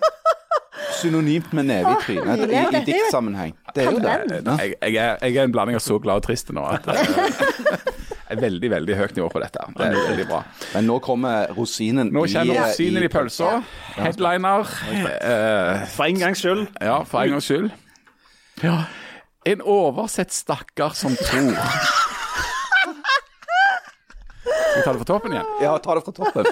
[1.02, 3.52] synonymt med neve i trynet i, i diktsammenheng.
[3.76, 4.14] Det er jo det.
[4.46, 7.02] Jeg, jeg, er, jeg er en blanding av så glad og trist nå at eh,
[8.32, 9.66] er veldig, veldig høyt nivå på dette.
[9.76, 10.40] Det er veldig bra.
[10.78, 13.52] Men nå kommer rosinen Nå kommer i, rosinen i pølsa.
[14.00, 14.72] Headliner.
[14.96, 16.66] Eh, For en gangs skyld.
[16.80, 17.68] ja, for en gangs skyld.
[18.64, 18.78] Ja.
[19.52, 21.56] En oversett stakkar som tror
[24.42, 25.50] Skal vi ta det fra toppen igjen?
[25.62, 26.46] Ja, ta det fra toppen.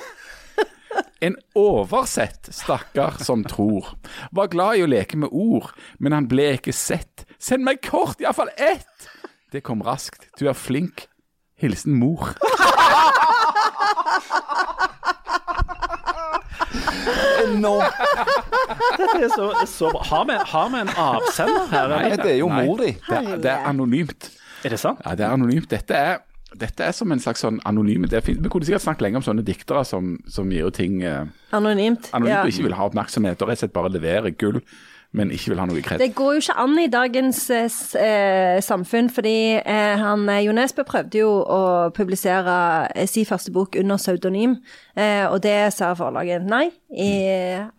[1.21, 3.93] En oversett stakkar som tror.
[4.31, 7.25] Var glad i å leke med ord, men han ble ikke sett.
[7.39, 9.09] Send meg kort, iallfall ett!
[9.51, 10.29] Det kom raskt.
[10.39, 11.07] Du er flink.
[11.59, 12.35] Hilsen mor.
[17.59, 17.79] No.
[18.99, 20.03] Dette er så, så bra.
[20.05, 21.93] Har vi, har vi en avsender her?
[21.95, 22.91] Nei, det er jo mor di.
[23.07, 24.29] Det, det er anonymt.
[24.63, 25.01] Er det sant?
[25.05, 25.69] Ja, det er anonymt.
[25.71, 26.19] Dette er,
[26.57, 29.25] dette er som en slags sånn anonyme det finnes, Vi kunne sikkert snakket lenge om
[29.25, 32.09] sånne diktere som, som gir ut ting eh, Anonymt.
[32.13, 32.41] anonymt ja.
[32.43, 34.61] og ikke vil ha oppmerksomhet, og rett og slett bare leverer gull,
[35.11, 35.97] men ikke vil ha noe kred.
[36.01, 40.43] Det går jo ikke an i dagens eh, s- eh, samfunn, fordi eh, han, eh,
[40.45, 41.61] Jo Nesbø prøvde jo å
[41.97, 42.57] publisere
[42.95, 44.57] eh, sin første bok under pseudonym,
[44.95, 46.67] eh, og det sa forlaget nei.
[46.93, 47.09] I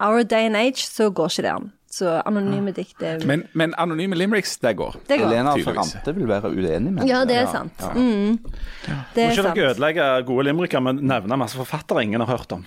[0.00, 1.70] our day and age så går ikke det an.
[1.90, 4.94] Så anonyme dikt er Men, men anonyme limericks, det går.
[5.08, 5.26] Det går.
[5.26, 5.56] Elena.
[5.58, 7.50] Ferrante vil være uenig med Ja, det er Ja.
[7.50, 7.82] sant.
[7.96, 8.38] Mm.
[8.38, 9.54] Det Må er ikke sant.
[9.58, 12.64] dere ødelegge gode limericker med å nevne masse forfattere ingen har hørt om?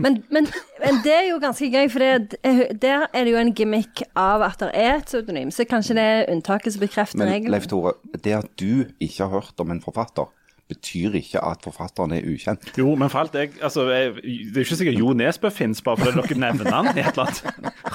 [0.00, 0.46] Men, men,
[0.80, 2.38] men det er jo ganske gøy, for det,
[2.80, 5.50] der er det jo en gimmick av at det er et pseudonym.
[5.52, 7.52] Så kanskje det er unntaket som bekrefter Men regelen.
[7.52, 7.92] Leif Tore,
[8.24, 10.30] det at du ikke har hørt om en forfatter,
[10.70, 12.70] betyr ikke at forfatteren er ukjent.
[12.78, 16.00] Jo, men for alt jeg, altså, jeg, Det er ikke sikkert Jo Nesbø finnes bare
[16.00, 17.42] fordi dere nevner han i et eller annet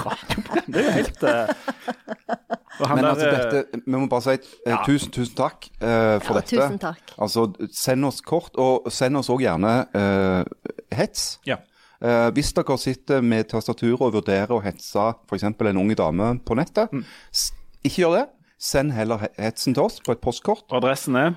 [0.05, 0.65] radioprogram.
[0.67, 1.55] Det er jo helt uh...
[2.85, 4.79] han Men der, altså, eh, dette, vi må bare si uh, Ja.
[4.85, 6.55] tusen, tusen takk uh, for Ja, dette.
[6.59, 7.15] tusen takk.
[7.21, 10.43] Altså, send oss kort, og send oss òg gjerne eh,
[10.99, 11.39] hets.
[11.47, 11.61] Ja.
[12.03, 15.45] Uh, hvis dere sitter med tastaturet og vurderer å hetse f.eks.
[15.47, 17.05] en ung dame på nettet, Mm.
[17.87, 18.25] ikke gjør det.
[18.59, 20.63] Send heller hetsen til oss på et postkort.
[20.75, 21.33] Adressen er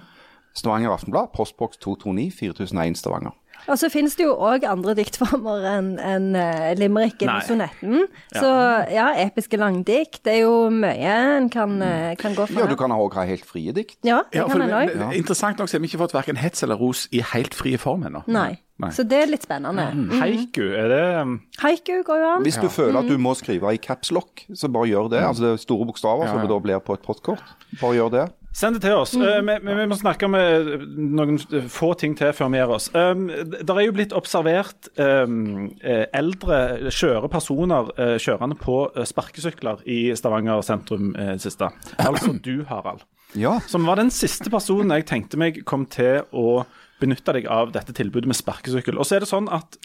[0.58, 3.36] Stavanger Aftenblad, postboks 229 4001 Stavanger.
[3.66, 8.04] Og så finnes det jo òg andre diktformer enn en, uh, limericken og sonetten.
[8.32, 8.48] Så
[8.94, 10.20] ja, episke langdikt.
[10.24, 12.62] Det er jo mye en kan, eh, kan gå for.
[12.62, 13.98] Ja, du kan òg ha helt frie dikt.
[14.06, 14.94] Ja, det Ja, kan en òg.
[15.18, 18.06] Interessant nok så har vi ikke fått verken hets eller ros i helt frie form
[18.06, 18.22] ennå.
[18.30, 18.60] Nei.
[18.78, 18.92] Nei.
[18.94, 19.88] Så det er litt spennende.
[19.90, 20.20] Mm.
[20.20, 20.62] haiku.
[20.78, 22.42] Er det Haiku går jo an.
[22.46, 25.22] Hvis du føler at du må skrive i caps lock, så bare gjør det.
[25.26, 26.38] Altså det er store bokstaver Ja, ja.
[26.38, 27.42] som da blir på et postkort.
[27.80, 28.26] Bare gjør det.
[28.58, 29.12] Send det til oss.
[29.14, 29.46] Mm.
[29.46, 31.36] vi, vi, vi må snakke med noen
[31.70, 32.88] få ting til før vi gir oss.
[32.90, 39.06] Um, det er jo blitt observert um, eh, eldre skjøre personer uh, kjørende på eh,
[39.06, 41.70] sparkesykler i Stavanger sentrum eh, det siste.
[42.02, 43.06] Altså du, Harald.
[43.36, 43.58] Ja.
[43.68, 46.62] Som var den siste personen jeg tenkte meg kom til å
[46.96, 48.96] benytte deg av dette tilbudet med sparkesykkel.
[48.96, 49.76] Og så er det sånn at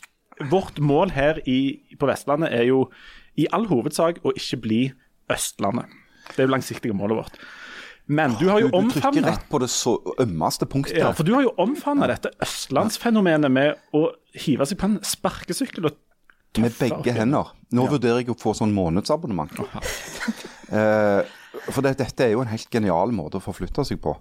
[0.47, 2.85] vårt mål her i, på Vestlandet er jo
[3.35, 4.79] i all hovedsak å ikke bli
[5.35, 5.91] Østlandet.
[6.29, 7.35] Det er jo langsiktige målet vårt.
[8.05, 10.97] Men du har jo jo du trykker omfavna rett på det så ømmeste punktet.
[10.99, 14.09] ja, for du har jo omfavna dette østlandsfenomenet med å
[14.45, 16.01] hive seg på en sparkesykkel og
[16.59, 17.07] Med begge opp.
[17.17, 17.53] hender.
[17.73, 19.55] Nå vurderer jeg å få sånn månedsabonnement.
[19.57, 21.23] uh,
[21.73, 24.13] for det, dette er jo en helt genial måte å forflytte seg på.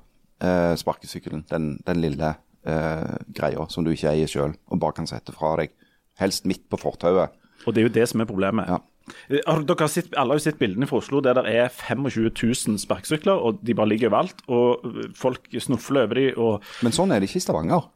[0.42, 1.44] Uh, sparkesykkelen.
[1.50, 2.32] Den, den lille
[2.64, 5.74] uh, greia som du ikke eier sjøl, og bare kan sette fra deg.
[6.22, 7.34] Helst midt på fortauet.
[7.66, 8.70] Og det er jo det som er problemet.
[8.70, 8.80] Ja.
[9.28, 12.30] Eh, dere har sett, alle har jo sett bildene fra Oslo der det er 25
[12.30, 14.44] 000 sparkesykler, og de bare ligger overalt.
[14.48, 16.38] Og eh, folk snufler over dem.
[16.38, 17.90] og Men sånn er det ikke i Stavanger.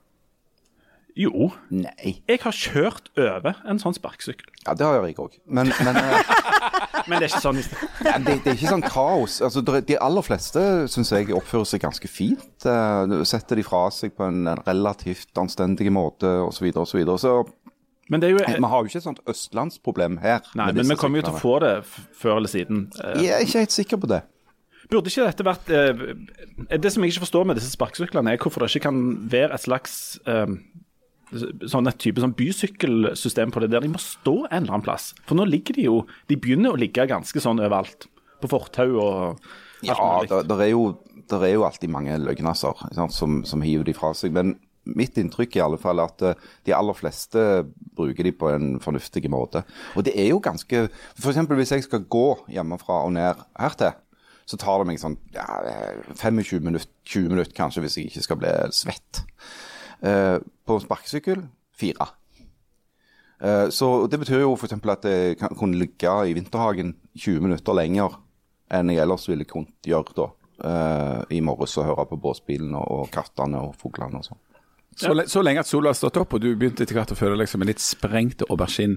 [1.16, 2.18] Jo, Nei.
[2.28, 4.50] jeg har kjørt over en sånn sparkesykkel.
[4.66, 5.38] Ja, det har jeg òg.
[5.48, 6.34] Men, men eh,
[7.07, 7.82] Men det er ikke sånn i sted.
[8.02, 9.38] Ja, det, det er ikke sånn kaos.
[9.46, 12.66] Altså, de aller fleste syns jeg oppfører seg ganske fint.
[13.30, 16.66] Setter de fra seg på en relativt anstendig måte osv.
[16.74, 16.82] osv.
[16.82, 17.20] Så, videre.
[17.22, 17.46] så videre.
[17.46, 17.65] det
[18.14, 20.46] er jo vi har jo ikke et sånt østlandsproblem her.
[20.54, 21.74] Nei, men vi kommer jo til å få det
[22.14, 22.86] før eller siden.
[23.02, 24.22] Eh, Jeg er ikke helt sikker på det.
[24.86, 28.62] Burde ikke dette vært eh, Det som jeg ikke forstår med disse sparkesyklene, er hvorfor
[28.62, 29.00] det ikke kan
[29.32, 29.96] være et slags
[30.30, 30.46] eh,
[31.66, 35.11] sånn et type sånn bysykkelsystem på det, der de må stå en eller annen plass.
[35.26, 35.96] For nå ligger de jo
[36.30, 38.07] De begynner å ligge ganske sånn overalt.
[38.42, 39.42] På fortau og
[39.84, 39.96] Ja,
[40.28, 44.32] det er, er jo alltid mange løgnasser sant, som, som hiver de fra seg.
[44.36, 44.54] Men
[44.87, 47.43] mitt inntrykk i alle fall at eh, de aller fleste
[47.97, 49.64] bruker de på en fornuftig måte.
[49.97, 51.41] Og det er jo ganske F.eks.
[51.49, 53.97] hvis jeg skal gå hjemmefra og ned hertil,
[54.47, 55.47] så tar det meg sånn ja,
[56.14, 59.24] 25 minutter, 20 minutter kanskje, hvis jeg ikke skal bli svett.
[60.07, 61.43] Eh, på sparkesykkel
[61.76, 62.11] fire.
[63.43, 64.78] Eh, så det betyr jo f.eks.
[64.78, 68.20] at jeg kan kunne ligge i vinterhagen 20 minutter lenger
[68.70, 70.32] enn jeg ellers ville kunnet gjøre da.
[70.57, 74.39] I morges og høre på båsbilen og, og kattene og fuglene og sånn.
[74.97, 77.18] Så, le- så lenge at sola har stått opp, og du begynte etter hvert å
[77.18, 78.97] føle deg som en litt sprengt aubergine.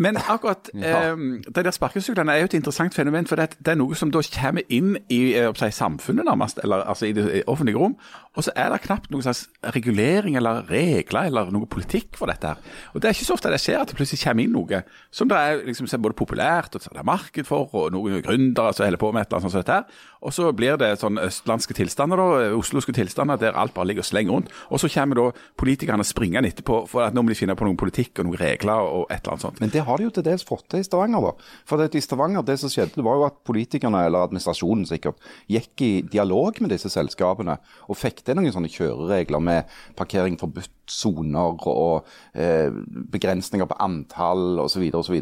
[0.00, 1.10] Men akkurat Ja.
[1.12, 3.26] eh, de der sparkesyklene er jo et interessant fenomen.
[3.28, 6.86] For det, det er noe som da kommer inn i eh, si, samfunnet, nærmest, eller
[6.88, 7.98] altså i det offentlige rom.
[8.38, 9.42] Og så er det knapt noen slags
[9.74, 12.54] regulering eller regler eller noe politikk for dette.
[12.54, 12.78] her.
[12.94, 14.80] Og Det er ikke så ofte det skjer at det plutselig kommer inn noe
[15.12, 18.86] som det er liksom, både populært og så er marked for, og noen gründere som
[18.86, 19.82] holder på med et eller annet sånt dette.
[19.82, 20.08] her.
[20.20, 24.08] Og så blir det sånn østlandske tilstander, da, osloske tilstander, der alt bare ligger og
[24.10, 24.50] slenger rundt.
[24.68, 25.26] Og så kommer da
[25.60, 28.84] politikerne springende etterpå for at nå må de finne på noen politikk og noen regler
[28.84, 29.62] og et eller annet sånt.
[29.62, 31.30] Men det har de jo til dels fått til i Stavanger.
[31.30, 31.52] da.
[31.68, 35.92] For I Stavanger det som skjedde, var jo at politikerne, eller administrasjonen sikkert, gikk i
[36.04, 37.56] dialog med disse selskapene
[37.88, 42.68] og fikk til noen sånne kjøreregler med parkering forbudt soner og eh,
[43.12, 44.84] begrensninger på antall osv.
[44.98, 45.16] osv.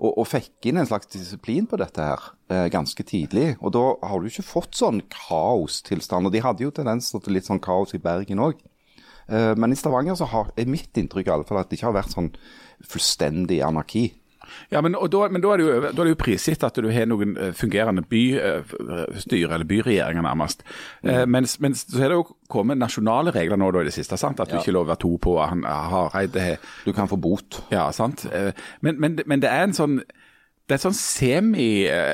[0.00, 3.54] Og, og fikk inn en slags disiplin på dette her eh, ganske tidlig.
[3.60, 6.30] Og da har du ikke fått sånn kaostilstand.
[6.30, 8.62] Og de hadde jo tendens til litt sånn kaos i Bergen òg.
[9.30, 11.90] Eh, men i Stavanger så har, er mitt inntrykk i alle fall at det ikke
[11.90, 12.32] har vært sånn
[12.86, 14.08] fullstendig anarki.
[14.70, 16.88] Ja, men, da, men da, er det jo, da er det jo prisgitt at du
[16.92, 20.62] har noen eh, fungerende bystyre, eller byregjeringer nærmest.
[21.04, 24.16] Eh, mens, mens så er det jo kommet nasjonale regler nå da i det siste.
[24.20, 24.40] sant?
[24.40, 27.62] At du ikke lover to på han Hareide Du kan få bot.
[27.72, 28.26] Ja, sant.
[28.32, 30.00] Eh, Men, men, men det er en sånn
[30.70, 30.94] det er et sånn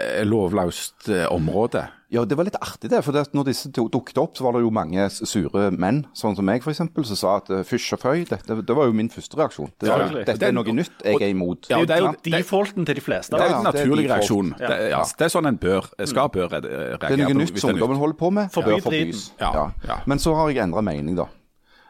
[0.01, 1.83] semilovløst eh, område.
[2.15, 3.01] Ja, det var litt artig det.
[3.03, 6.05] For det, at når disse to dukket opp, så var det jo mange sure menn,
[6.15, 8.95] sånn som meg f.eks., som sa at eh, fysj og føy, dette, det var jo
[8.95, 9.73] min første reaksjon.
[9.83, 9.97] Det, ja,
[10.29, 11.67] dette er noe nytt, jeg er imot.
[11.73, 13.35] Ja, det er jo- de defaulten til de fleste.
[13.35, 14.55] Det er jo en det er naturlig reaksjon.
[14.59, 16.99] Det, ja, det er sånn en bør, skal bør re- reagere.
[17.11, 19.27] Det er noe nytt som ungdommen holder på med, Forby bør forbys.
[19.43, 19.99] Ja, ja.
[20.07, 21.27] Men så har jeg endra mening, da.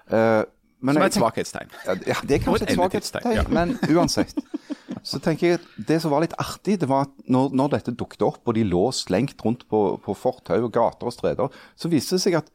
[0.09, 0.45] Uh,
[0.81, 1.71] men Som er et svakhetstegn.
[1.87, 3.45] Ja, det- er kanskje et et svakhetstegn, ja.
[3.53, 4.33] men uansett.
[5.05, 7.92] Så tenker jeg at Det som var litt artig, det var at når, når dette
[7.97, 11.90] dukket opp, og de lå slengt rundt på, på fortau og gater og streder, så
[11.92, 12.49] viste det seg at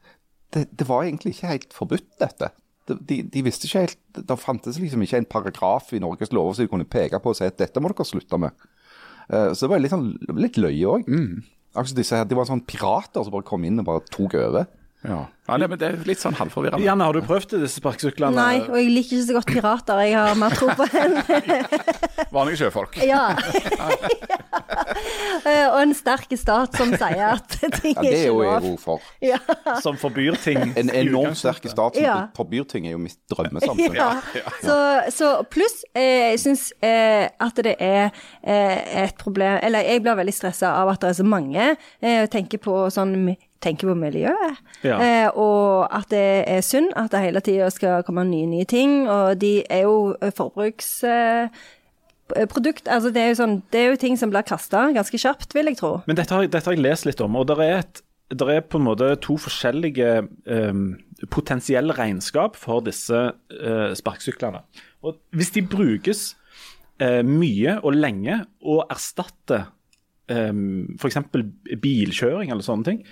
[0.52, 2.50] det, det var egentlig ikke helt forbudt, dette.
[2.88, 6.54] Det- De, de visste ikke helt, Det fantes liksom ikke en paragraf i Norges lover
[6.58, 8.50] som de kunne peke på og si at dette må dere slutte med.
[9.30, 11.06] Uh, Så det var litt, sånn, litt løye òg.
[11.08, 11.42] Mm.
[11.78, 14.66] Altså, disse her, de var sånn pirater som bare kom inn og bare tok over.
[15.02, 15.16] Ja,
[15.48, 16.84] ja nei, men Det er litt sånn halvforvirrende.
[16.86, 18.36] Janne, har du prøvd disse sparkesyklene?
[18.38, 20.02] Nei, og jeg liker ikke så godt pirater.
[20.06, 21.16] Jeg har mer tro på en
[22.36, 23.00] Vanlige sjøfolk.
[23.04, 23.24] Ja.
[25.42, 28.62] Eh, og en sterk stat som sier at ting Ja, er Det er jo jeg
[28.62, 29.06] ro god for.
[29.82, 30.60] Som forbyr ting.
[30.78, 32.16] En enormt sterk stat som Ja.
[32.36, 33.96] forbyr ting, er jo mitt drømmesamfunn.
[33.98, 34.22] Ja.
[34.62, 34.76] Så,
[35.16, 38.10] så pluss, eh, jeg syns eh, at det er
[38.42, 41.72] eh, et problem Eller jeg blir veldig stressa av at det er så mange.
[42.00, 43.16] Eh, tenker på sånn
[43.62, 44.58] tenker på miljøet.
[44.84, 44.96] Ja.
[44.98, 49.06] Eh, og at det er synd at det hele tida skal komme nye, nye ting.
[49.10, 50.98] Og de er jo forbruks...
[51.06, 51.62] Eh,
[52.48, 55.52] produkt, altså det er jo sånn, det er jo ting som blir kasta ganske kjapt,
[55.56, 55.98] vil jeg tro.
[56.08, 57.82] Men dette har, dette har jeg lest litt om, og det er,
[58.32, 60.86] er på en måte to forskjellige um,
[61.34, 64.62] potensielle regnskap for disse uh, sparkesyklene.
[65.04, 66.24] Og hvis de brukes
[67.02, 69.68] uh, mye og lenge og erstatter
[70.30, 71.18] um, f.eks.
[71.82, 73.02] bilkjøring eller sånne ting,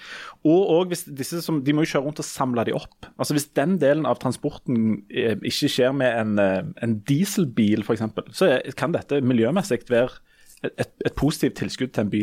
[0.45, 3.09] og, og disse som, de må jo kjøre rundt og samle de opp.
[3.17, 8.07] Altså Hvis den delen av transporten eh, ikke skjer med en, eh, en dieselbil f.eks.,
[8.37, 10.21] så kan dette miljømessig være
[10.69, 12.23] et, et positivt tilskudd til en by.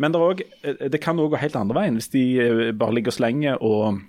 [0.00, 3.14] Men det, også, det kan òg gå helt andre veien, hvis de eh, bare ligger
[3.14, 4.02] og slenger og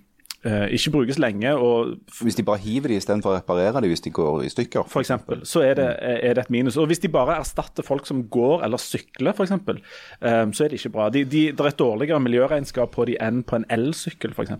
[0.45, 1.53] eh, ikke brukes lenge.
[1.55, 4.87] og Hvis de bare hiver de istedenfor å reparere de hvis de går i stykker.
[4.87, 6.77] for eksempel, så er det, er det et minus.
[6.77, 10.79] Og Hvis de bare erstatter folk som går eller sykler, f.eks., um, så er det
[10.79, 11.09] ikke bra.
[11.09, 14.51] De, de, det er et dårligere miljøregnskap på de enn på en elsykkel, f.eks.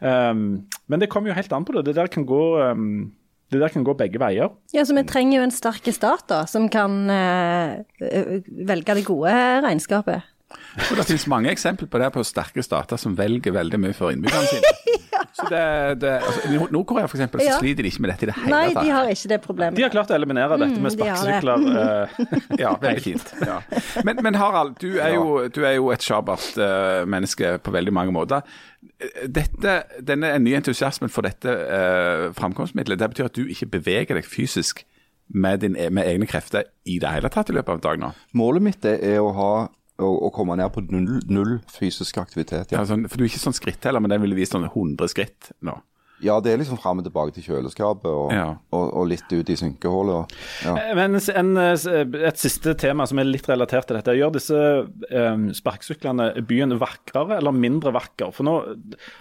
[0.00, 1.86] Um, men det kommer jo helt an på det.
[1.88, 3.12] Det der kan gå, um,
[3.52, 4.52] det der kan gå begge veier.
[4.74, 9.34] Ja, så vi trenger jo en sterk stat da, som kan eh, velge det gode
[9.64, 10.30] regnskapet.
[10.90, 14.14] Og Det finnes mange eksempler på det på sterke stater som velger veldig mye for
[14.14, 14.72] innbyggerne sine.
[15.34, 15.60] Så det,
[15.98, 17.56] det, altså, I Nord-Korea for eksempel, så Ja.
[17.58, 18.84] sliter de ikke med dette i det hele Nei, tatt.
[18.86, 19.74] de har ikke det problemet.
[19.74, 21.64] De har klart å eliminere dette med sparkesykler.
[21.64, 22.38] de det.
[22.54, 23.32] eh, Ja, veldig fint.
[23.50, 23.56] Ja.
[24.06, 27.92] Men, men Harald, du er jo, du er jo et sjabert uh, menneske på veldig
[27.96, 28.46] mange måter.
[29.26, 29.74] Dette,
[30.06, 34.84] denne nye entusiasmen for dette uh, framkomstmiddelet, det betyr at du ikke beveger deg fysisk
[35.34, 38.10] med, din, e- med egne krefter i det hele tatt i løpet av dagen nå?
[38.38, 39.50] Målet mitt er å, ha,
[39.98, 42.72] å, å komme ned på null, null fysisk aktivitet.
[42.74, 42.80] Ja.
[42.82, 45.52] Ja, sånn, for du er ikke sånn skritteller, men den ville vist sånn 100 skritt
[45.62, 45.76] nå.
[46.24, 48.46] ja, det er liksom fram og tilbake til kjøleskapet og, Ja.
[48.72, 50.32] og, og litt ut i synkehullet.
[50.64, 50.74] Ja.
[50.96, 54.14] Men en, et siste tema som er litt relatert til dette.
[54.16, 54.60] Gjør disse
[55.10, 58.32] um, sparkesyklene byen vakrere eller mindre vakker?
[58.32, 58.54] For nå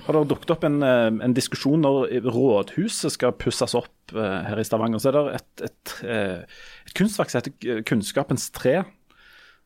[0.06, 4.62] har det dukket opp en, eh, en diskusjon når rådhuset skal pusses opp eh, her
[4.62, 5.02] i Stavanger.
[5.04, 8.84] Så er det et, et, eh, et kunstverk som heter Kunnskapens tre.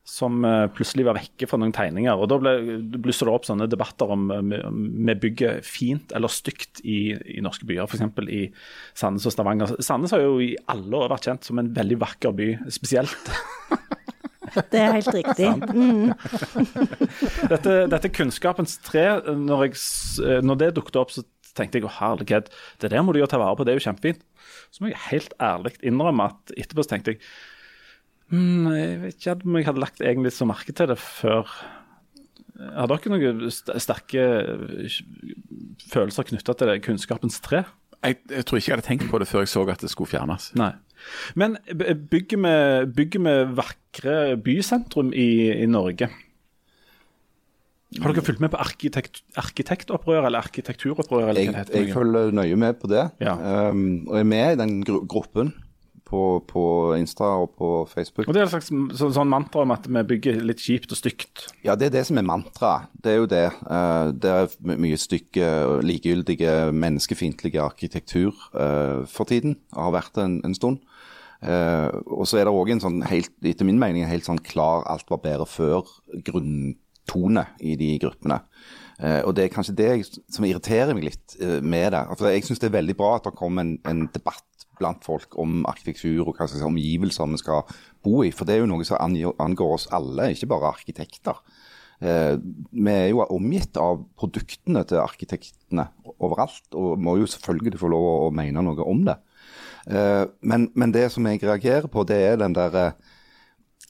[0.08, 2.16] Som eh, plutselig var vekke fra noen tegninger.
[2.16, 7.12] og Da blusser det opp sånne debatter om eh, vi bygger fint eller stygt i,
[7.36, 8.06] i norske byer, f.eks.
[8.32, 8.46] i
[8.96, 9.76] Sandnes og Stavanger.
[9.84, 13.32] Sandnes har jo i alle år vært kjent som en veldig vakker by, spesielt.
[14.72, 15.48] Det er helt riktig.
[15.78, 16.12] Mm.
[17.52, 19.76] Dette, dette kunnskapens tre, når, jeg,
[20.24, 21.22] eh, når det dukket opp, så
[21.56, 22.48] tenkte jeg å herlighet,
[22.80, 24.24] det der må du jo ta vare på, det er jo kjempefint.
[24.72, 27.22] Så må jeg helt ærlig innrømme at etterpå så tenkte jeg
[28.30, 31.50] hmm, jeg vet ikke om jeg hadde lagt egentlig så merke til det før.
[32.58, 34.96] Har dere noen sterke eh,
[35.92, 37.64] følelser knytta til det kunnskapens tre?
[38.02, 40.10] Jeg, jeg tror ikke jeg hadde tenkt på det før jeg så at det skulle
[40.10, 40.52] fjernes.
[40.58, 40.72] Nei.
[41.38, 42.54] Men bygger vi,
[42.94, 45.28] bygger vi vakre bysentrum i,
[45.62, 46.10] i Norge?
[47.98, 51.30] Har dere fulgt med på arkitekt, arkitektopprør eller arkitekturopprør?
[51.30, 53.34] Eller Jeg, jeg følger nøye med på det, Ja.
[53.70, 55.54] um, og er med i den gru gruppen
[56.08, 56.64] på, på
[56.96, 58.28] Insta og på Facebook.
[58.28, 61.00] Og Det er et slags så, sånn mantra om at vi bygger litt kjipt og
[61.00, 61.48] stygt.
[61.66, 62.72] Ja, det er det som er mantra.
[62.92, 63.46] Det er jo det.
[63.68, 65.48] Uh, det er mye stygge,
[65.84, 69.58] likegyldige, menneskefiendtlige arkitektur uh, for tiden.
[69.76, 70.80] og Har vært det en, en stund.
[71.38, 74.42] Uh, og så er det òg en sånn helt, etter min mening, en helt sånn
[74.42, 78.40] klar alt var bedre før-grunntone i de gruppene.
[78.98, 79.90] Uh, og det er kanskje det
[80.34, 82.02] som irriterer meg litt uh, med det.
[82.02, 85.36] Altså, jeg syns det er veldig bra at det kommer en, en debatt blant folk
[85.40, 87.64] om arkitektur og hva slags omgivelser vi skal
[88.04, 88.32] bo i.
[88.34, 91.42] For det er jo noe som angår, oss alle, ikke bare arkitekter.
[91.98, 97.90] Eh, vi er jo omgitt av produktene til arkitektene overalt, og må jo selvfølgelig få
[97.90, 99.18] lov å mene noe om det.
[99.90, 103.14] Eh, men, men det som jeg reagerer på, det er den der eh,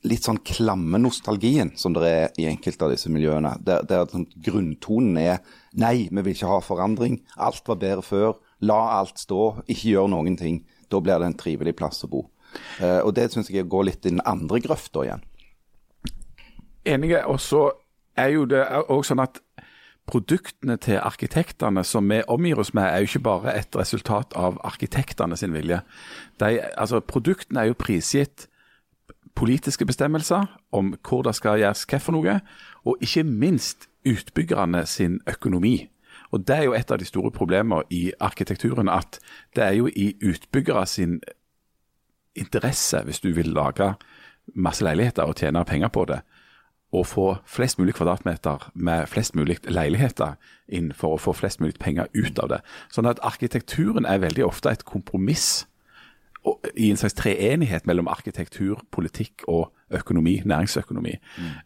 [0.07, 3.57] litt sånn klamme nostalgien som det er i enkelte av disse miljøene.
[3.67, 5.41] Der, der sånn grunntonen er
[5.79, 7.19] nei, vi vil ikke ha forandring.
[7.37, 8.37] Alt var bedre før.
[8.63, 9.59] La alt stå.
[9.67, 10.63] Ikke gjør noen ting.
[10.89, 12.25] Da blir det en trivelig plass å bo.
[12.81, 15.25] Eh, og det syns jeg går litt i den andre grøfta igjen.
[16.89, 17.25] Enige.
[17.29, 17.69] Og så
[18.19, 19.41] er jo det òg sånn at
[20.09, 24.57] produktene til arkitektene som vi omgir oss med, er jo ikke bare et resultat av
[24.65, 25.83] arkitektene sin vilje.
[26.41, 28.49] De, altså, produktene er jo prisgitt
[29.39, 32.41] politiske bestemmelser om hvor det skal gjøres hva for noe,
[32.89, 35.91] og ikke minst utbyggerne sin økonomi.
[36.31, 39.19] Og Det er jo et av de store problemene i arkitekturen, at
[39.57, 41.21] det er jo i utbyggere sin
[42.35, 43.95] interesse, hvis du vil lage
[44.55, 46.21] masse leiligheter og tjene penger på det,
[46.93, 50.39] å få flest mulig kvadratmeter med flest mulig leiligheter
[50.73, 52.61] inn for å få flest mulig penger ut av det.
[52.93, 55.67] Sånn at arkitekturen er veldig ofte et kompromiss
[56.77, 61.15] i en slags treenighet mellom arkitektur, politikk og økonomi, næringsøkonomi.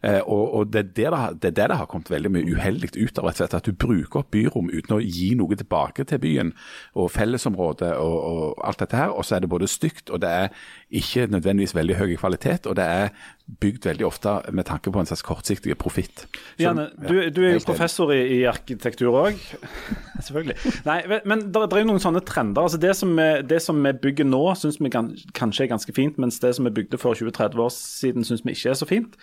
[0.01, 2.91] Eh, og og det, er det, det er det det har kommet veldig mye uheldig
[2.95, 6.05] ut av, rett og slett, at du bruker opp byrom uten å gi noe tilbake
[6.09, 6.53] til byen
[6.93, 9.13] og fellesområdet og, og alt dette her.
[9.13, 12.77] Og så er det både stygt, og det er ikke nødvendigvis veldig høy kvalitet, og
[12.77, 13.15] det er
[13.59, 16.23] bygd veldig ofte med tanke på en slags kortsiktig profitt.
[16.61, 19.39] Ja, du, du er jo professor i, i arkitektur òg.
[20.25, 20.55] Selvfølgelig.
[20.87, 22.63] Nei, men det er jo noen sånne trender.
[22.63, 25.95] altså Det som vi, det som vi bygger nå, syns vi kan, kanskje er ganske
[25.95, 28.85] fint, mens det som vi bygde for 20-30 år siden, syns vi ikke er så
[28.85, 29.17] fint.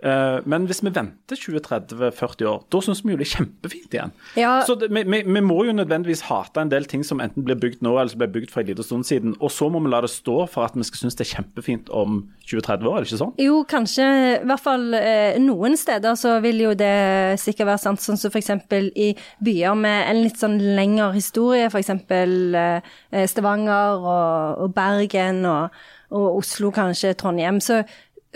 [0.00, 4.14] Eh, men hvis vi venter 20-30-40 år, da syns vi jo det er kjempefint igjen.
[4.40, 4.52] Ja.
[4.64, 7.58] Så det, vi, vi, vi må jo nødvendigvis hate en del ting som enten blir
[7.60, 9.36] bygd nå, eller som ble bygd for en liten stund siden.
[9.44, 11.92] Og så må vi la det stå for at vi skal synes det er kjempefint
[11.92, 13.36] om 20-30 år, er det ikke sånn?
[13.44, 14.08] Jo, kanskje.
[14.40, 16.96] I hvert fall eh, noen steder så vil jo det
[17.42, 18.00] sikkert være sant.
[18.00, 18.54] Sånn som f.eks.
[18.96, 19.12] i
[19.44, 21.92] byer med en litt sånn lengre historie, f.eks.
[22.08, 25.76] Eh, Stavanger og, og Bergen og,
[26.16, 27.60] og Oslo, kanskje Trondheim.
[27.60, 27.82] Så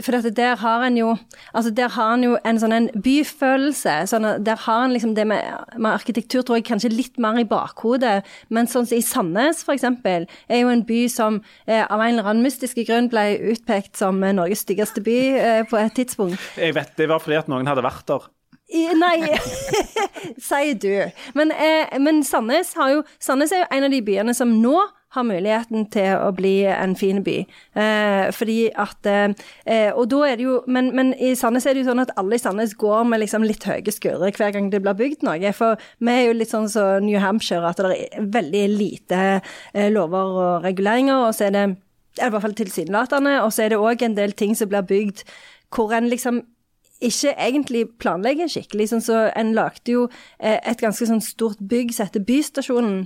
[0.02, 1.16] for der har en jo
[1.54, 3.94] altså der har en jo en sånn en byfølelse.
[4.10, 5.44] Sånn der har en liksom det med,
[5.78, 8.24] med arkitektur tror jeg kanskje litt mer i bakhodet.
[8.48, 9.86] Men sånn som i Sandnes f.eks.
[9.86, 14.18] er jo en by som eh, av en eller annen mystiske grunn ble utpekt som
[14.24, 16.42] eh, Norges styggeste by eh, på et tidspunkt.
[16.58, 18.26] Jeg vet Det var fordi at noen hadde vært der.
[18.74, 19.36] I, nei,
[20.48, 20.90] sier du.
[21.38, 24.74] Men, eh, men Sandnes, har jo, Sandnes er jo en av de byene som nå
[25.14, 27.36] har muligheten til å bli en fin by.
[27.80, 31.84] Eh, fordi at eh, Og da er det jo men, men i Sandnes er det
[31.84, 34.82] jo sånn at alle i Sandnes går med liksom litt høye skuldre hver gang det
[34.84, 35.52] blir bygd noe.
[35.56, 39.90] For vi er jo litt sånn som New Hampshire, at det er veldig lite eh,
[39.92, 41.28] lover og reguleringer.
[41.28, 41.66] Og så er det
[42.20, 43.38] i hvert fall tilsynelatende.
[43.42, 45.24] Og så er det òg en del ting som blir bygd
[45.74, 46.44] hvor en liksom
[47.04, 48.88] ikke egentlig planlegger skikkelig.
[48.92, 50.06] Sånn så en lagde jo
[50.38, 53.04] eh, et ganske sånn stort bygg som heter Bystasjonen.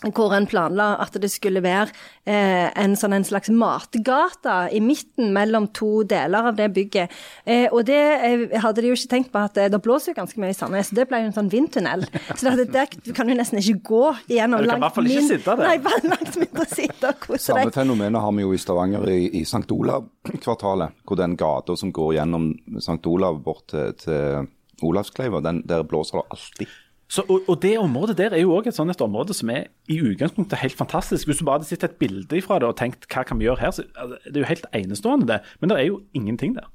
[0.00, 1.90] Hvor en planla at det skulle være
[2.24, 7.12] eh, en, sånn, en slags matgate i midten mellom to deler av det bygget.
[7.44, 10.20] Eh, og det eh, hadde de jo ikke tenkt på at eh, det blåser jo
[10.22, 10.88] ganske mye i Sandnes.
[10.88, 12.06] så Det ble jo en sånn vindtunnel.
[12.32, 14.64] Så det, der kan du nesten ikke gå igjennom.
[14.64, 15.68] Ja, du kan i hvert fall ikke sitte der.
[15.68, 17.76] Nei, langt mindre sitte og kose Samme deg.
[17.76, 19.66] fenomenet har vi jo i Stavanger i, i St.
[19.76, 20.96] Olav-kvartalet.
[21.04, 23.02] Hvor den gata som går gjennom St.
[23.10, 24.48] Olav bort til, til
[24.80, 26.78] Olavskleiva, den, der blåser det alltid.
[27.10, 29.66] Så, og, og det området der er jo òg et sånt et område som er
[29.90, 31.26] i utgangspunktet helt fantastisk.
[31.26, 33.64] Hvis du bare hadde sett et bilde fra det og tenkt hva kan vi gjøre
[33.64, 35.40] her, så altså, det er jo helt enestående det.
[35.58, 36.70] Men det er jo ingenting der.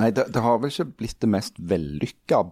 [0.00, 2.42] Nei, det, det har vel ikke blitt det mest vellykka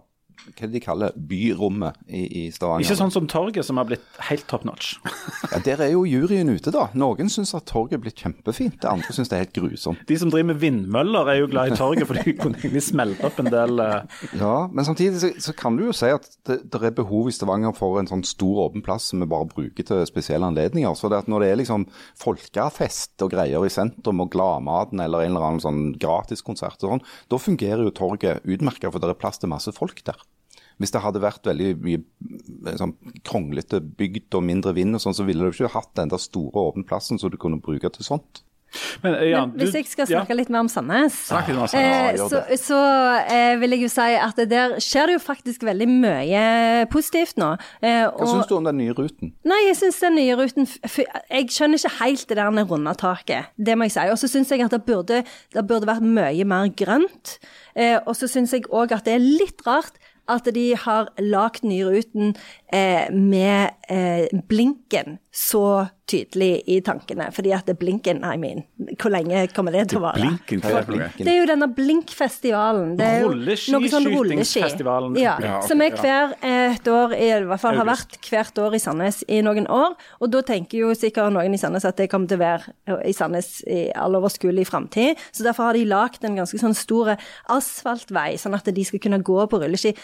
[0.57, 2.85] hva de kaller byrommet i, i Stavanger.
[2.85, 4.95] Ikke sånn som torget, som har blitt helt top notch.
[5.51, 6.85] Ja, Der er jo juryen ute, da.
[6.95, 10.03] Noen syns at torget er blitt kjempefint, andre syns det er helt grusomt.
[10.07, 13.25] De som driver med vindmøller, er jo glad i torget, for de kunne egentlig smelte
[13.27, 14.21] opp en del uh...
[14.39, 17.35] Ja, Men samtidig så, så kan du jo si at det, det er behov i
[17.35, 20.95] Stavanger for en sånn stor åpen plass som vi bare bruker til spesielle anledninger.
[20.97, 21.87] Så det at når det er liksom
[22.21, 27.05] folkefest og greier i sentrum, og Gladmaten eller en eller annen sånn gratiskonsert og sånn,
[27.31, 30.19] da fungerer jo torget utmerket, for det er plass til masse folk der.
[30.81, 32.01] Hvis det hadde vært veldig mye
[32.67, 32.95] eh, sånn,
[33.27, 36.71] kronglete bygd og mindre vind, og sånn, så ville du ikke hatt den der store
[36.71, 38.41] åpne plassen som du kunne bruke til sånt.
[39.03, 40.21] Men, ja, Men hvis du- jeg skal ja.
[40.21, 41.73] snakke litt mer om Sandnes, Sandnes.
[41.75, 42.77] eh, så, så
[43.27, 47.49] eh, vil jeg jo si at der skjer det jo faktisk veldig mye positivt nå.
[47.83, 49.33] Eh, Hva syns du om den nye ruten?
[49.43, 50.69] Nei, jeg syns den nye ruten
[51.27, 54.07] Jeg skjønner ikke helt det der runde taket, det må jeg si.
[54.07, 55.19] Og så syns jeg at det burde,
[55.51, 57.39] det burde vært mye mer grønt.
[57.75, 59.99] Eh, og så syns jeg òg at det er litt rart
[60.29, 62.35] at de har lagd Nyruten
[62.73, 67.29] eh, med eh, blinken så tydelig i tankene.
[67.31, 68.65] Fordi at det blinken, I mean,
[68.99, 70.19] hvor lenge kommer det til å vare?
[70.19, 71.05] Blinken, hva er det?
[71.21, 72.97] Det er jo denne Blinkfestivalen.
[72.99, 74.63] Det er jo noe sånn rulleski.
[75.21, 78.75] Ja, Ja, som er hver eh, et år, i hvert fall har vært hvert år
[78.75, 79.95] i Sandnes i noen år.
[80.19, 83.05] Og da tenker jo sikkert noen i Sandnes at det kommer til å være eh,
[83.13, 85.15] i Sandnes i all overskuelig framtid.
[85.31, 87.15] Så derfor har de lagd en ganske sånn stor
[87.47, 89.95] asfaltvei, sånn at de skal kunne gå på rulleski.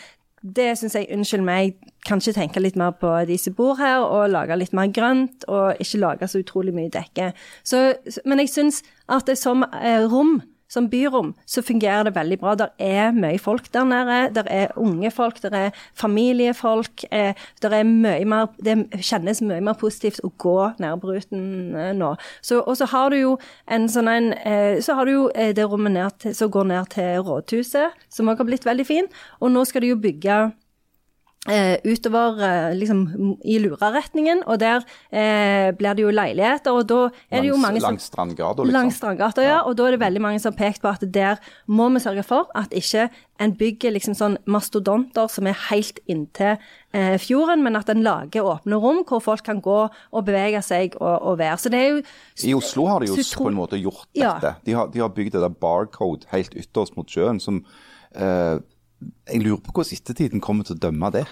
[0.55, 4.29] Det syns jeg, unnskyld meg, kanskje tenke litt mer på de som bor her, og
[4.31, 7.31] lage litt mer grønt, og ikke lage så utrolig mye dekke.
[7.67, 7.81] Så,
[8.25, 10.37] men jeg syns at det som eh, rom,
[10.70, 12.55] som byrom, så fungerer det veldig bra.
[12.59, 14.20] Der er mye folk der nede.
[14.36, 17.05] Der er unge folk, der er familiefolk.
[17.11, 21.76] Eh, der er mye mer, det kjennes mye mer positivt å gå ned på ruten
[21.76, 22.13] eh, nå.
[22.41, 23.34] Så, og så har du jo
[23.68, 27.24] en sånn en eh, Så har du jo eh, det rommet som går ned til
[27.26, 29.11] rådhuset, som òg har blitt veldig fin.
[29.41, 30.47] Og nå skal de jo bygge
[31.49, 33.01] eh, utover eh, liksom
[33.43, 36.99] i Luraretningen, og der eh, blir det jo leiligheter, og da
[37.31, 38.73] er det jo mange som langs Strandgata, liksom.
[38.77, 39.61] Langs Strandgata, ja.
[39.67, 42.23] Og da er det veldig mange som har pekt på at der må vi sørge
[42.27, 43.07] for at ikke
[43.39, 46.55] en bygger liksom sånn mastodonter som er helt inntil
[46.93, 50.95] eh, fjorden, men at en lager åpne rom hvor folk kan gå og bevege seg
[50.99, 51.57] og, og være.
[51.61, 52.01] Så det er jo
[52.49, 54.33] I Oslo har de jo på en måte gjort Ja.
[54.41, 54.55] dette.
[54.65, 57.61] De har, de har bygd det der barcode helt ytterst mot sjøen som
[58.15, 58.57] eh,
[59.01, 61.27] Jeg lurer på hvordan ettertiden kommer til å dømme det.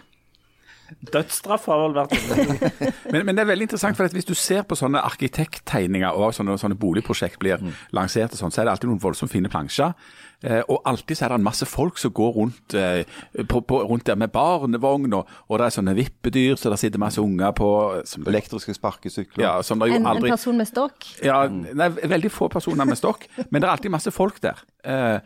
[0.85, 2.13] Dødsstraff har vel vært
[3.13, 6.35] Men, men det er veldig interessant, for at hvis du ser på sånne arkitekttegninger og
[6.37, 7.63] sånne, sånne boligprosjekt blir
[7.95, 9.95] lansert, og sånn, så er det alltid noen voldsomt fine plansjer.
[10.45, 13.01] Eh, og alltid så er det en masse folk som går rundt, eh,
[13.49, 17.01] på, på, rundt der med barnevogn, og, og det er sånne vippedyr, så det sitter
[17.01, 17.69] masse unger på
[18.05, 19.41] som, Elektriske sparkesykler.
[19.41, 21.09] ja, som det jo en, en person med stokk.
[21.25, 24.61] Ja, nei, veldig få personer med stokk, men det er alltid masse folk der.
[24.85, 25.17] Eh,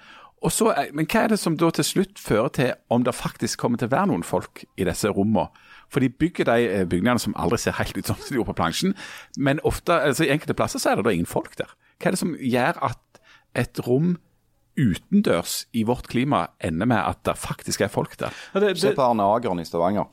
[0.47, 3.81] så, men hva er det som da til slutt fører til om det faktisk kommer
[3.81, 5.49] til å være noen folk i disse rommene?
[5.91, 8.59] For de bygger de eh, bygningene som aldri ser helt ut som de gjorde på
[8.61, 8.95] plansjen,
[9.35, 11.71] men ofte, altså i enkelte plasser så er det da ingen folk der.
[11.99, 13.21] Hva er det som gjør at
[13.57, 14.13] et rom
[14.79, 18.35] utendørs i vårt klima ender med at det faktisk er folk der?
[18.53, 20.07] Ja, det, Se på Arne Ageren i Stavanger.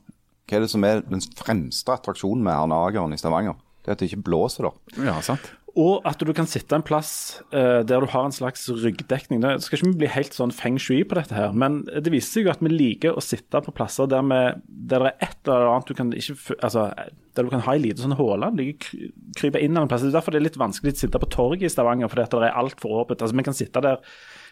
[0.46, 3.60] Hva er det som er den fremste attraksjonen med Arne Ageren i Stavanger?
[3.84, 5.06] Det er at det ikke blåser der.
[5.06, 5.52] Ja, sant?
[5.76, 7.10] Og at du kan sitte en plass
[7.52, 9.42] uh, der du har en slags ryggdekning.
[9.44, 12.38] Det skal ikke vi bli helt sånn feng shui på dette her, men det viser
[12.38, 14.40] seg jo at vi liker å sitte på plasser der, vi,
[14.90, 16.88] der det er et eller annet du kan ikke, altså,
[17.36, 18.50] der du kan ha en liten sånn hule.
[18.56, 20.06] like Krype inn en plass.
[20.06, 22.48] Det er derfor det er litt vanskelig å sitte på torget i Stavanger, fordi det
[22.48, 23.20] er altfor åpent.
[23.20, 24.00] Altså, vi kan sitte der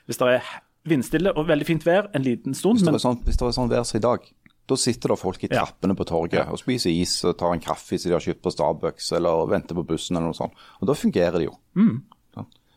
[0.05, 0.55] hvis det er
[0.85, 3.71] vindstille og veldig fint vær en liten stund, Hvis det var sånn, hvis det sånn
[3.73, 4.27] vær som i dag,
[4.67, 5.65] da sitter det folk i Ja.
[5.65, 8.53] trappene på torget og spiser is og tar en kaffe som de har kjøpt på
[8.55, 10.55] Starbucks, eller venter på bussen eller noe sånt.
[10.81, 11.59] Og da fungerer det jo.
[11.77, 12.03] Mm.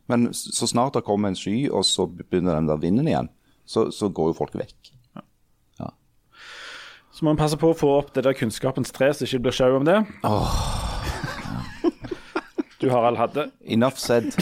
[0.10, 3.30] Men så snart det kommer en sky, og så begynner den der vinden igjen,
[3.66, 4.94] så, så går jo folk vekk.
[7.12, 9.56] så må man passe på å få opp det der kunnskapens tre, så ikke blir
[9.58, 9.98] sjau om det.
[12.78, 14.36] Du Harald hadde Enough said.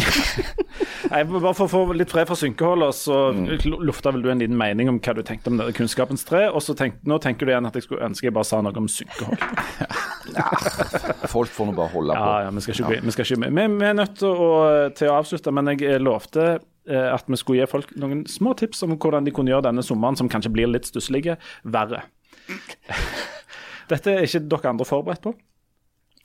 [1.12, 3.18] Nei, bare For å få litt fred fra synkeholdet, så
[3.64, 6.46] lufta vel du en liten mening om hva du tenkte om det kunnskapens tre.
[6.50, 8.76] Og så tenk, nå tenker du igjen at jeg skulle ønske jeg bare sa noe
[8.82, 9.40] om synkehold.
[11.36, 12.28] Folk får nå bare holde på.
[12.28, 14.52] Ja, ja, vi skal ikke, vi, skal ikke vi, vi er nødt til å,
[14.98, 18.56] til å avslutte, men jeg eh, lovte eh, at vi skulle gi folk noen små
[18.60, 22.04] tips om hvordan de kunne gjøre denne sommeren, som kanskje blir litt stusslige, verre.
[23.92, 25.38] Dette er ikke dere andre forberedt på.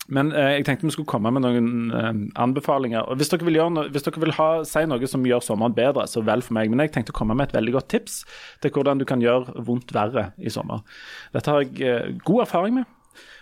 [0.08, 3.04] Men eh, jeg tenkte vi skulle komme med noen eh, anbefalinger.
[3.06, 6.06] Og Hvis dere vil, no hvis dere vil ha, si noe som gjør sommeren bedre,
[6.10, 6.70] så vel for meg.
[6.72, 8.22] Men jeg tenkte å komme med et veldig godt tips
[8.62, 10.82] til hvordan du kan gjøre vondt verre i sommer.
[11.36, 12.96] Dette har jeg eh, god erfaring med.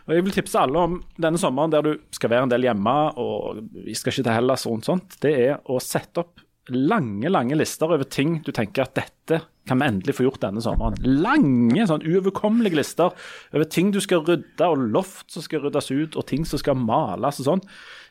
[0.08, 2.96] Og Jeg vil tipse alle om denne sommeren der du skal være en del hjemme,
[3.20, 5.18] og vi skal ikke til Hellas og sånt.
[5.20, 6.40] Det er å sette opp
[6.72, 10.62] lange, lange lister over ting du tenker at dette kan vi endelig få gjort denne
[10.64, 10.98] sommeren.
[11.22, 13.14] Lange, sånn uoverkommelige lister
[13.52, 16.78] over ting du skal rydde, og loft som skal ryddes ut, og ting som skal
[16.78, 17.64] males og sånn.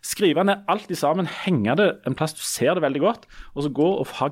[0.05, 3.65] Skrive ned alt i sammen, henge det en plass du ser det veldig godt, og
[3.65, 4.31] så gå og ha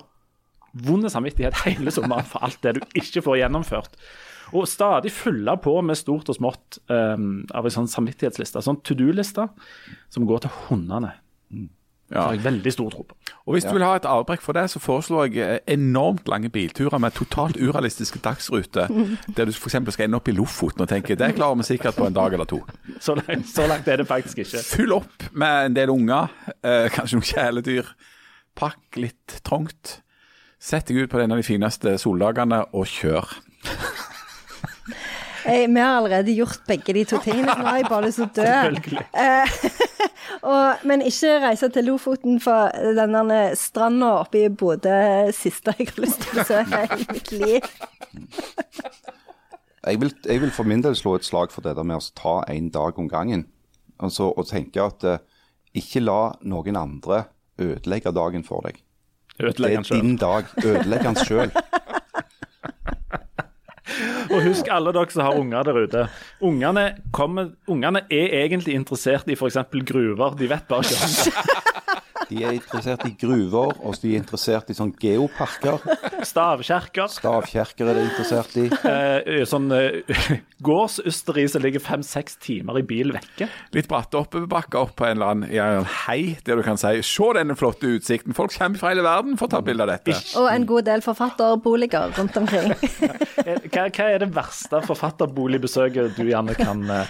[0.86, 3.94] vond samvittighet hele sommeren for alt det du ikke får gjennomført.
[4.54, 8.98] Og stadig fylle på med stort og smått um, av en sånn samvittighetsliste, sånn to
[8.98, 9.48] do-liste,
[10.14, 11.16] som går til hundene.
[12.06, 13.16] Det har jeg veldig stor tro på.
[13.46, 16.50] Og Hvis du vil ha et avbrekk for det, så foreslår jeg eh, enormt lange
[16.54, 18.92] bilturer med totalt urealistiske dagsruter,
[19.38, 19.78] der du f.eks.
[19.94, 22.50] skal ende opp i Lofoten og tenke det klarer vi sikkert på en dag eller
[22.50, 22.62] to.
[23.02, 24.62] Så langt, så langt er det faktisk ikke.
[24.66, 26.30] Fyll opp med en del unger,
[26.62, 27.94] eh, kanskje noen kjæledyr.
[28.56, 30.00] Pakk litt trangt.
[30.62, 33.34] Sett deg ut på en av de fineste soldagene og kjør.
[35.46, 37.54] Hey, vi har allerede gjort begge de to tingene.
[37.54, 38.46] Nå har jeg bare lyst til å dø.
[38.50, 39.82] Selvfølgelig.
[40.46, 46.04] Og, men ikke reise til Lofoten for denne stranda oppe i Bodø siste jeg har
[46.04, 47.70] lyst til å besøke i mitt liv.
[49.86, 52.14] Jeg vil, jeg vil for min del slå et slag for det der med å
[52.18, 53.46] ta en dag om gangen.
[54.02, 55.22] Altså, og tenke at uh,
[55.78, 57.26] ikke la noen andre
[57.62, 58.82] ødelegge dagen for deg.
[59.36, 60.44] Det Ødelegger er Det er din dag.
[60.64, 61.54] Ødelegg den sjøl.
[64.30, 66.06] Og husk alle dere som har unger der ute.
[66.42, 66.86] Ungene,
[68.10, 69.62] er egentlig interessert i f.eks.
[69.86, 70.38] gruver.
[70.40, 71.82] De vet bare ikke om det.
[72.30, 75.78] De er interessert i gruver, og de er interessert i sånn geoparker.
[76.26, 77.10] Stavkjerker.
[77.14, 78.66] Stavkjerker er de interessert i.
[78.90, 80.02] Eh, sånn eh,
[80.68, 83.48] gårdsysteri som ligger fem-seks timer i bil vekke.
[83.76, 87.02] Litt bratte oppoverbakker opp på en eller annen i en hei, der du kan si
[87.06, 88.34] 'se denne flotte utsikten'.
[88.38, 90.18] Folk kommer fra hele verden for å ta bilde av dette.
[90.40, 92.74] Og en god del forfatterboliger rundt omkring.
[93.46, 97.06] Eh, Hva, hva er det verste forfatterboligbesøket du gjerne kan eh,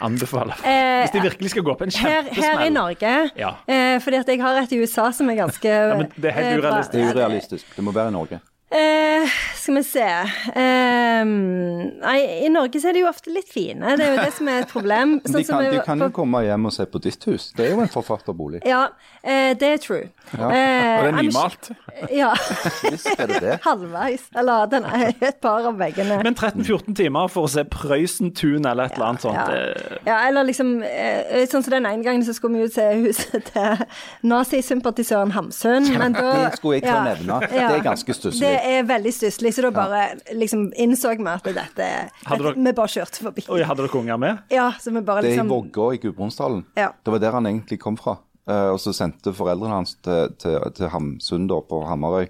[0.00, 0.52] anbefale?
[0.64, 2.68] Eh, Hvis de virkelig skal gå på en Her, her i.
[2.70, 3.50] Norge, Ja.
[3.68, 5.68] eh, fordi at jeg har et i USA som er ganske
[5.98, 6.92] men det er helt eh, urealistisk.
[6.92, 7.76] Det er urealistisk.
[7.76, 8.40] Det må være i Norge.
[8.68, 9.24] Eh,
[9.56, 13.94] skal vi se eh, Nei, i Norge så er de jo ofte litt fine.
[13.96, 15.14] Det er jo det som er et problem.
[15.24, 17.46] Sånn de som kan, jeg de kan jo komme hjem og se på ditt hus.
[17.56, 18.60] Det er jo en forfatterbolig.
[18.68, 18.82] Ja,
[19.22, 20.02] eh, det er true.
[20.36, 21.70] Eh, Og det er nymalt.
[22.12, 22.34] Ja,
[22.92, 23.54] Visst er det det.
[23.64, 24.26] halvveis.
[24.36, 26.20] Eller den er et par av veggene.
[26.28, 29.40] Men 13-14 timer for å se Prøysentun eller et eller annet sånt.
[29.40, 29.96] Ja.
[30.10, 33.48] ja, eller liksom eh, Sånn som den ene gangen så skulle vi jo se huset
[33.48, 33.82] til
[34.28, 35.88] nazisympatisøren Hamsun.
[35.96, 37.40] Men da Det skulle jeg til å nevne.
[37.48, 38.57] Det er ganske stusslig.
[38.58, 40.02] Det er veldig stusslig, så da bare
[40.34, 41.88] liksom innså vi at dette,
[42.28, 43.44] dere- Vi bare kjørte forbi.
[43.48, 44.38] Oi, hadde dere unger med?
[44.50, 45.48] Ja, så vi bare liksom...
[45.48, 46.64] Det er i liksom Vågå i Gudbrandsdalen.
[46.76, 46.90] Ja.
[47.04, 48.18] Det var der han egentlig kom fra.
[48.48, 52.26] Eh, og så sendte foreldrene hans til, til, til Hamsun da, på Hamarøy,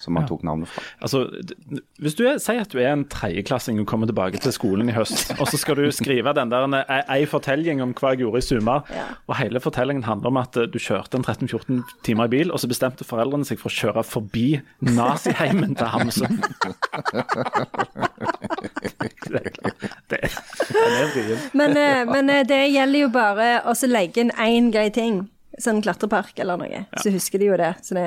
[0.00, 0.82] som han tok navnet fra.
[1.04, 1.26] Altså,
[2.00, 4.94] hvis du er, Si at du er en tredjeklassing og kommer tilbake til skolen i
[4.96, 8.40] høst, og så skal du skrive den der en- ei fortelling om hva jeg gjorde
[8.40, 9.04] i sommer, Ja.
[9.28, 12.58] og hele fortellingen handler om at eh, du kjørte en 13-14 timer i bil, og
[12.62, 14.46] så bestemte foreldrene seg for å kjøre forbi
[14.80, 16.40] naziheimen til Hamsun.
[19.30, 19.42] det,
[20.10, 21.50] det, er.
[21.52, 25.26] Men, eh, men eh, det gjelder jo bare å legge inn én grei ting.
[25.60, 26.84] Sånn klatrepark eller noe.
[27.02, 27.74] Så husker de jo det.
[27.84, 28.06] Så det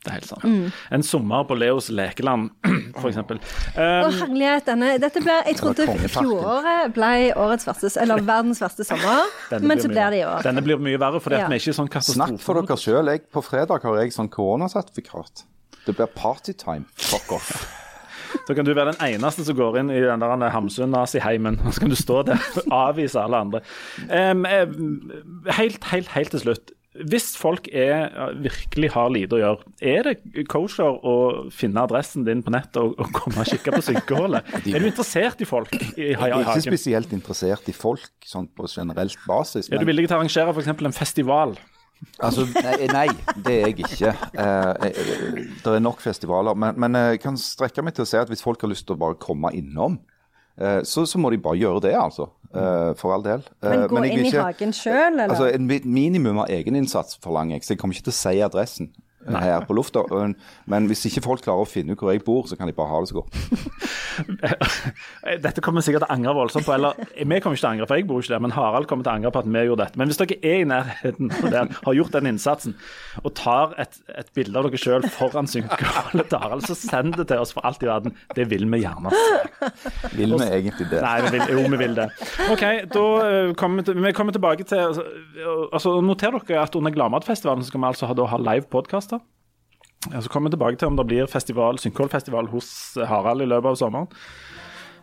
[0.00, 0.44] Det er helt sant.
[0.48, 0.70] Mm.
[0.96, 2.48] En sommer på Leos lekeland,
[3.10, 3.36] eksempel.
[3.76, 8.86] Å, Um, herlighet, denne Dette ble Jeg trodde fjoråret ble årets verste Eller verdens verste
[8.88, 9.28] sommer,
[9.60, 10.40] men så blir det i år.
[10.46, 11.44] Denne blir mye verre, for Ja.
[11.48, 12.38] vi er ikke sånn katastrofe.
[12.38, 13.12] Snakk for dere sjøl.
[13.30, 15.44] På fredag har jeg sånn koronasertifikat.
[15.84, 16.84] Det blir partytime.
[16.96, 17.52] Fuck off.
[18.46, 21.58] Så kan du være den eneste som går inn i den der Hamsun-naziheimen.
[21.72, 23.60] Så kan du stå der og avvise alle andre.
[24.08, 24.44] Em,
[25.50, 26.72] helt, helt, helt til slutt.
[27.08, 28.10] Hvis folk er,
[28.44, 31.16] virkelig har lite å gjøre, er det kosher å
[31.54, 34.54] finne adressen din på nettet og, og komme og kikke på synkehullet?
[34.70, 38.46] Er du interessert i folk i, i, Jeg er ikke spesielt interessert i folk sånn
[38.54, 39.68] på generelt basis.
[39.68, 40.72] Er du Men, villig til å arrangere f.eks.
[40.72, 41.56] en festival?
[42.20, 43.06] altså, nei, nei,
[43.44, 44.12] det er jeg ikke.
[44.32, 46.56] Eh, eh, det er nok festivaler.
[46.58, 48.96] Men, men jeg kan strekke meg til å si at hvis folk har lyst til
[48.96, 50.19] å bare komme innom, eh,
[50.84, 52.28] så, så må de bare gjøre det, altså.
[52.50, 53.44] Eh, for all del.
[53.62, 55.30] Eh, Men gå Men inn i hagen sjøl, eller?
[55.30, 58.88] Altså, En minimum av egeninnsats forlanger jeg, så jeg kommer ikke til å si adressen
[58.90, 60.04] eh, her på lufta.
[60.66, 62.88] Men- hvis ikke folk klarer å finne ut hvor jeg bor, så kan de bare
[62.88, 63.30] ha det så godt.
[65.44, 66.74] Dette kommer vi sikkert til å angre voldsomt på.
[66.74, 69.06] Eller vi kommer ikke til å angre, for jeg bor ikke der, men Harald kommer
[69.06, 70.00] til å angre på at vi gjorde dette.
[70.00, 72.76] Men hvis dere er i nærheten av der, har gjort den innsatsen,
[73.22, 77.28] og tar et, et bilde av dere sjøl foran synkeholdet til Harald, så send det
[77.30, 78.16] til oss for alt i verden.
[78.36, 79.12] Det vil vi gjerne.
[80.16, 81.02] Vil vi egentlig det?
[81.04, 82.08] Nei, vi vil, jo, vi vil det.
[82.50, 82.64] OK,
[82.94, 85.04] da eh, kommer vi, til, vi kommer tilbake til altså,
[85.72, 89.19] altså, Noter dere at under Gladmatfestivalen skal vi altså ha, da ha live podkaster.
[90.08, 92.70] Ja, så kommer vi tilbake til om det blir festival, Synkholfestival hos
[93.06, 94.08] Harald i løpet av sommeren.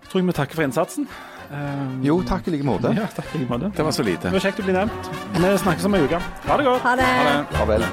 [0.02, 1.06] Så tror jeg vi takker for innsatsen.
[1.52, 2.89] Um, Jo, takk i like måte.
[2.98, 3.70] ja, takk i like måte.
[3.78, 4.26] Det var så lite.
[4.32, 5.12] Det var kjekt å bli nevnt.
[5.38, 6.20] Vi snakkes om ei uke.
[6.50, 6.82] Ha det godt.
[6.88, 7.12] Ha det.
[7.54, 7.86] Farvel.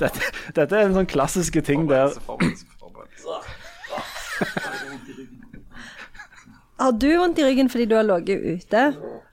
[0.00, 0.20] Dette,
[0.56, 2.10] dette er en sånn klassiske ting der
[6.78, 8.80] Har du vondt i ryggen fordi du har ligget ute?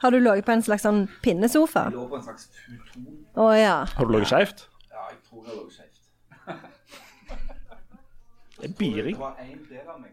[0.04, 1.88] Har du ligget på en slags sånn pinnesofa?
[1.94, 3.08] lå på en slags futon.
[3.42, 3.78] Å ja.
[3.98, 4.66] Har du ligget skeivt?
[4.92, 5.88] Ja, jeg tror jeg har ligget skjevt.
[8.62, 9.16] Det er biring.
[9.16, 10.11] Det var en del av meg